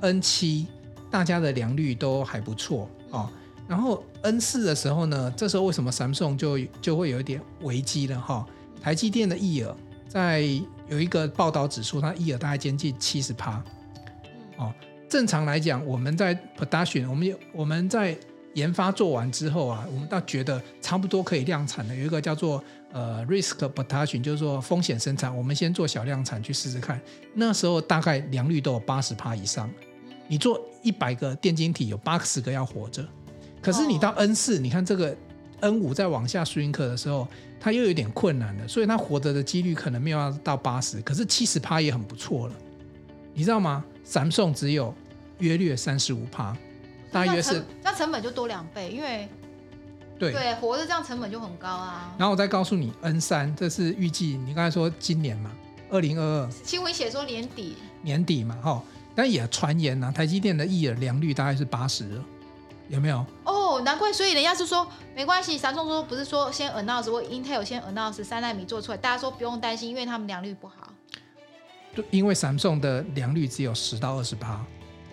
[0.01, 0.67] N 七，
[1.11, 3.31] 大家的良率都还不错哦。
[3.71, 8.45] 然后 N 四的时候呢，这时候为什么 Samsung 就就会有一点危机了哈？
[8.83, 9.73] 台积电的意尔
[10.09, 10.41] 在
[10.89, 13.63] 有一个报道指出，它意尔大概接近七十趴，
[14.57, 14.75] 哦，
[15.09, 18.19] 正常来讲，我们在 production，我们有我们在
[18.55, 22.61] 研发做完之后啊，我们倒觉得差不多可以量产了，有一个叫做
[22.91, 27.01] 呃 risk production，就是说风险生产，我们先做小量产去试试看。
[27.35, 29.71] 那时候大概良率都有八十趴以上，
[30.27, 33.07] 你做一百个电晶体，有八十个要活着。
[33.63, 35.17] 可是你到 N 四，你看这个
[35.61, 37.27] N 五再往下 shrink 的时候，
[37.61, 42.55] 它又有点困难了，所以它活着的几率可能没有要到八十，可是七十趴也很不错了，
[43.35, 44.95] 你知道吗？Samsung 只有
[45.39, 46.57] 约略三十五趴，
[47.13, 49.29] 大约是这样成本就多两倍，因为
[50.19, 50.33] 对。
[50.33, 52.15] 对活着这样成本就很高啊。
[52.19, 55.51] 然后我再告诉你，N 三这是预计，你刚才说今年嘛，
[55.91, 56.51] 二零二二。
[56.65, 57.77] 新闻写说年底。
[58.03, 58.83] 年底嘛，哈，
[59.15, 62.19] 但也传言呐、啊，台积电的 E 的良率大概是八十，
[62.91, 63.25] 有没有？
[63.45, 70.93] 哦，难怪，所以人家是说没关系，Samsung 说不是说先 announce 或 Intel 先 announce 三纳米做出来，大家说不用担心，因为他们良率不好。
[72.11, 74.65] 因为 Samsung 的良率只有十到二十趴，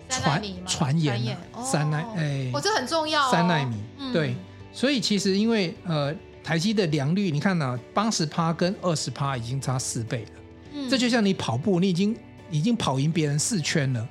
[0.08, 3.76] 传传言三奈哎，哦，这很重要，三纳米
[4.12, 4.34] 对，
[4.72, 10.30] 所以其实因为呃台积的良率，你看呢，八十趴跟二十趴已经差四倍了，
[10.74, 12.16] 嗯，这就像你跑步，你已经
[12.50, 14.08] 已经跑赢别人四圈了，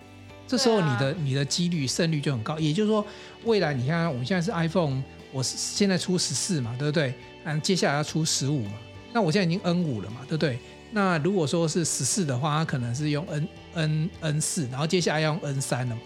[0.48, 3.06] 这时候你的你的几率胜率就很高，也就是说
[3.44, 7.14] 未来你看我们现在是 iPhone，我现在出十四嘛，对不对？
[7.44, 8.74] 嗯，接下来要出十五嘛，
[9.12, 10.58] 那我现在已经 N 五了嘛，对不对？
[10.92, 16.02] 那如果说是十四的话，它可能是用 N N N 四，然后接下来要用 N 三了嘛。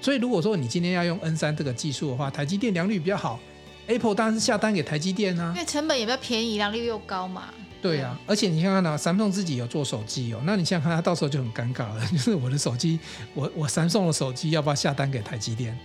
[0.00, 3.38] 所以如果说你今天要用 N 三这个技术的话，台积电良率比较好
[3.86, 7.54] ，Apple 当然是下单给台积电啊，因为成本也比较便宜，良率又高嘛。
[7.84, 12.98] 对啊，而且你看看呢，Samsung 自己有做手机哦，那你想想看，他到时候就很尴尬了， 就是我的手机，
[13.34, 15.78] 我我 Samsung 的手机要不要下单给台积电？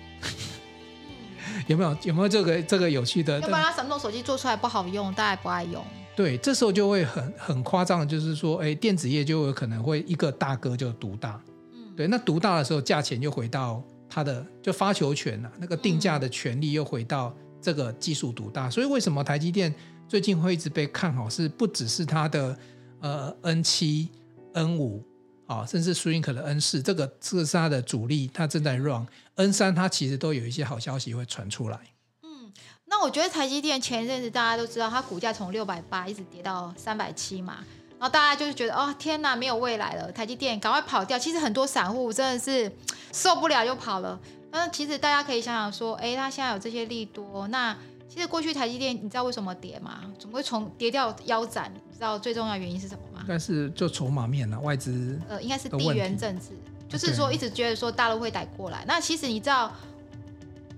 [1.67, 3.37] 有没有有没有这个这个有趣的？
[3.41, 5.83] 要不然他 Samsung 手机做出来不好用，大家也不爱用。
[6.15, 11.37] 对，这时候就会很很夸张的，就是说，哎，电子业就有可能会一个大哥就独大，
[11.73, 19.75] 嗯，对，那独大的时候，价钱又回到他的就发球权了，那个定价的权利又回到这个技术独大，所以为什么台积电
[20.09, 21.29] 最近会一直被看好？
[21.29, 22.57] 是不只是它的
[22.99, 24.09] 呃 N 七、
[24.53, 25.05] N 五
[25.45, 29.05] 啊，甚至 Shrink 的 N 四，这个这个是它的主力，它正在 run
[29.35, 31.79] N 三，它其实都有一些好消息会传出来。
[32.23, 32.51] 嗯
[32.85, 41.19] 那我觉得台积电前一阵子大家都知道，它股价从六百八一直跌到三百七嘛，然后大家就是觉得哦天哪，没有未来了，台积电赶快跑掉。
[41.19, 42.71] 其实很多散户真的是
[43.13, 44.19] 受不了就跑了。
[44.51, 47.77] 那其实大家可以想想说，哎，它现在有这些利多，那
[48.09, 50.01] 其实过去台积电你知道为什么跌吗？
[50.17, 51.71] 怎么会从跌掉腰斩？
[51.73, 53.19] 你知道最重要原因是什么吗？
[53.21, 56.47] 应该是就筹码面了，外资呃，应该是地缘政治，
[56.89, 58.83] 就是说一直觉得说大陆会逮过来。
[58.87, 59.71] 那其实你知道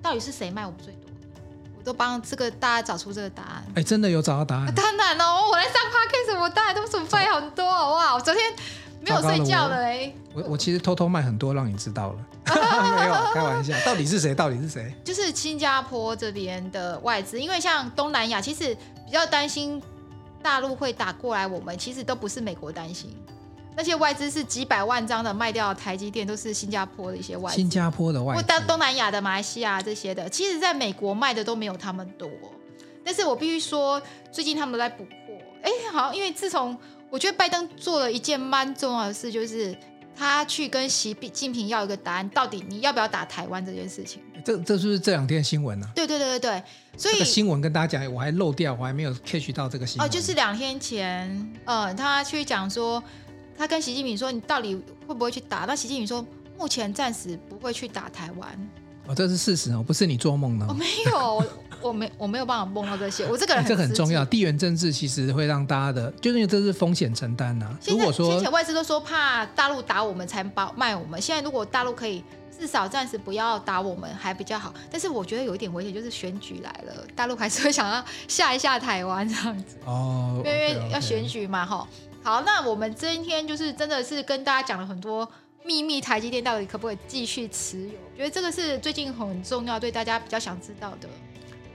[0.02, 1.10] 到底是谁卖我们最多？
[1.80, 3.66] 我都帮这个大家找出这个答案。
[3.76, 4.76] 哎，真的有找到答案？
[4.76, 8.16] 当然哦，我来上 podcast，我当然都准备很多，好不好？
[8.16, 8.44] 我昨天
[9.02, 10.12] 没有睡觉了哎。
[10.34, 12.20] 我我其实偷偷卖很多，让你知道了。
[12.52, 13.74] 没有，开玩笑。
[13.86, 14.34] 到底是谁？
[14.34, 14.94] 到底是谁？
[15.04, 18.76] 就是新加坡这边的外资，因为像东南亚，其实
[19.06, 19.82] 比较担心
[20.42, 23.16] 大陆会打过来，我们其实都不是美国担心。
[23.76, 27.56] 那些外资是几百万张的卖掉台积电，都是新加坡的一些外资。
[27.56, 32.30] 新加坡的外资，或到东南亚的马来西亚这些的，其实在美国卖的都没有他们多。
[33.04, 35.34] 但是我必须说，最近他们都在补货。
[35.64, 36.78] 哎，好像因为自从
[37.12, 39.78] 我觉得拜登做了一件蛮重要的事，就是
[40.16, 44.24] 他去跟习近平要一个答案，到底你要不要打台湾这件事情。
[44.44, 45.94] 这这是不是这两天新闻呢、啊？
[45.94, 46.64] 对对对对对，
[46.98, 50.08] 所以、这个、新闻跟大家讲，我还漏掉，我还没有 catch 到这个新闻。
[50.08, 53.04] 哦，就是两天前，呃，他去讲说。
[53.58, 54.74] 他跟习近平说：“你到底
[55.06, 56.26] 会不会去打？”那习近平说
[56.58, 58.70] ：“目前暂时不会去打台湾。”
[59.08, 60.66] 哦，这是事实哦，不是你做梦的。
[60.66, 61.44] 我、哦、没有，
[61.82, 63.26] 我没，我没有办法梦到这些。
[63.26, 67.78] 我这个人这很重要，地缘政治其实会让大家的，就是因为这是风险承担呐、啊。
[67.88, 72.24] 如果说先前外资都说怕大陆打我们才包卖我们，现在如果大陆可以
[72.58, 74.72] 至少暂时不要打我们，还比较好。
[74.92, 79.78] 但是我觉得有一点危险，就是选举来了，大陆还是会想要吓一下台湾这样子。
[79.86, 81.88] 哦，因为要选举嘛，哈。
[82.24, 85.28] 好，那我们今天就是真的是跟大家讲了很多
[85.64, 87.94] 秘密，台积电到底可不可以继续持有？
[88.14, 91.08] 我觉得这个是最近很重要，对大家比较想知道的。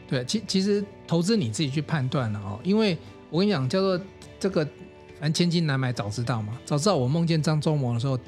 [0.08, 2.96] 对，其其实投资你自己去判断了哦，因为
[3.30, 4.00] 我跟你讲，叫做
[4.38, 4.64] 这个，
[5.18, 8.18] 反正千金难买早知道嘛，早知道我梦见张忠谋的时候，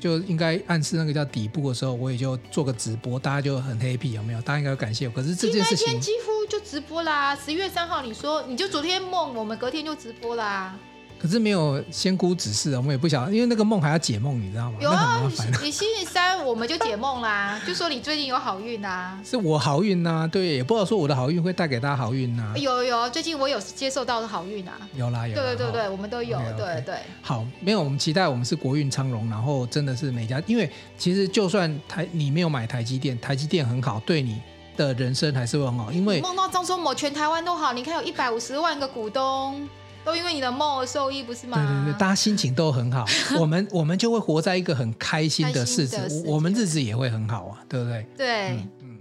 [0.00, 4.40] 就应该暗示那个叫底部的时候，我也就做个直播，大家就很 happy，有没有？
[4.42, 5.12] 大家应该要感谢我。
[5.12, 10.78] 可是这件事情几乎就直播啦，十一月三号你说你就昨天梦，我们隔天就直播啦。
[11.18, 14.78] 可是没有仙姑指示，我们也不晓得，因为那个梦还要解梦，你知道吗？
[14.80, 15.22] 有啊，
[15.62, 19.18] 你星期三我们就解梦啦， 就说你最近有好运啊。
[19.24, 22.58] 是我好运呐、啊，对，也不知道说我的好运会带给大家好运呐、啊。
[22.58, 24.78] 有有，最近我有接受到的好运啊。
[24.94, 25.42] 有啦有啦。
[25.42, 26.56] 对对对对，我们都有，okay, okay.
[26.56, 26.94] 对对。
[27.22, 34.40] 好，没有，我们期待我们是国运昌隆，然后真的是每家，因为其实就算台你没有买台积电，台积电很好，对你
[34.76, 39.66] 的人生还是会很好，因为梦到张忠谋，全台湾都好，你看有一百五十万个股东。
[40.06, 41.56] 都因为你的梦而受益，不是吗？
[41.56, 43.04] 对对对，大家心情都很好，
[43.40, 48.06] 我们我们就会活在一个很开心的日子，我们日子也会很好啊，对不对？
[48.16, 48.98] 对，嗯，嗯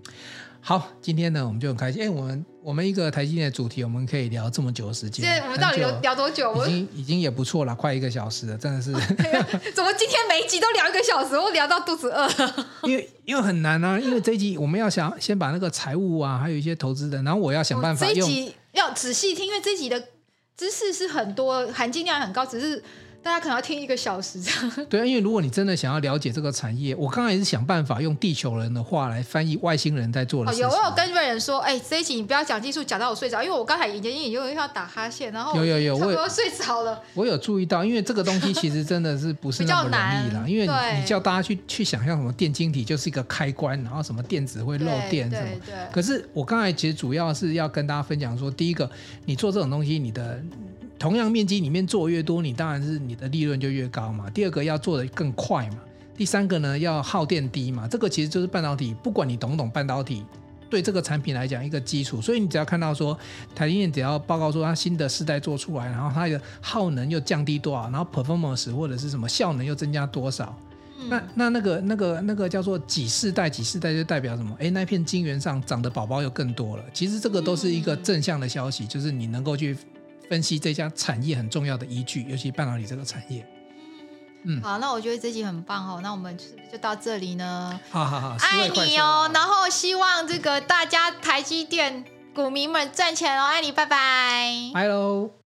[0.62, 2.02] 好，今天呢，我们就很开心。
[2.02, 5.24] 哎，我们我们一个台积电的主题，我们可以聊这么久的时间。
[5.24, 6.66] 现在我们到底聊聊多久？
[6.66, 8.92] 已经已经也不错了，快一个小时了，真的是。
[9.76, 11.38] 怎么今天每一集都聊一个小时？
[11.38, 12.28] 我聊到肚子饿。
[12.90, 18.28] 因为因为很难啊，因为这一集我们要想先把那个财务啊，还有一些投资的，然后我要想办法用。
[18.28, 20.04] 这一集要仔细听，因为这一集的。
[20.58, 22.84] 知识是很多，含金量很高，只是。
[23.26, 24.72] 大家可能要听一个小时这样。
[24.88, 30.68] 对啊，因为如果你真的想要了解这个产业，我刚才也是想办法用地球人的话来翻译外星人在做的事情。
[30.68, 37.02] 哦、有，我有跟瑞仁说，哎，这一集你不要讲技术，讲到我睡着，因为我刚才已经已经有要打哈欠，然后有有有，我要睡着了。
[37.16, 45.48] 我有注意到，因为这个东西其实真的是不是那么容易啦，因为你，你叫大家去去想象什么电晶体就是一个开关，然后什么电子会漏电什么。
[45.48, 45.92] 对对对。
[45.92, 48.88] 可是我刚才其实主要是要跟大家分享说，第一个，
[49.26, 50.40] 你做这种东西，你的。
[50.98, 54.30] 同样面积里面做越多，你当然是你的利润就越高嘛。
[54.30, 55.78] 第二个要做的更快嘛。
[56.18, 57.88] 第三个呢，要耗电低嘛。
[57.88, 60.24] 这个其实就是半导体，不管你懂不懂半导体，
[60.70, 62.22] 对这个产品来讲一个基础。
[62.22, 63.18] 所以你只要看到说
[63.54, 70.58] 台积电只要报告说它新的世代做出来，然后它的耗能又降低多少，然后 performance 或者是什么效能又增加多少，
[70.98, 74.56] 嗯、那那那个那个那个叫做几世代几世代就代表什么？
[74.60, 76.84] 诶，那片晶圆上长的宝宝又更多了。
[76.94, 79.76] 其实这个都是一个正向的消息，就是你能够去。
[80.30, 83.46] 分析这家产业很重要的依据，尤其半导体这个产业。
[84.44, 86.00] 嗯，好，那我觉得这集很棒哦。
[86.04, 87.80] 那我们是不是就到这里呢？
[87.90, 89.30] 好好好，爱你哦。
[89.34, 94.72] 然后希望这个大家台积电股民们赚钱哦，爱你，拜拜。
[94.74, 95.45] 拜喽。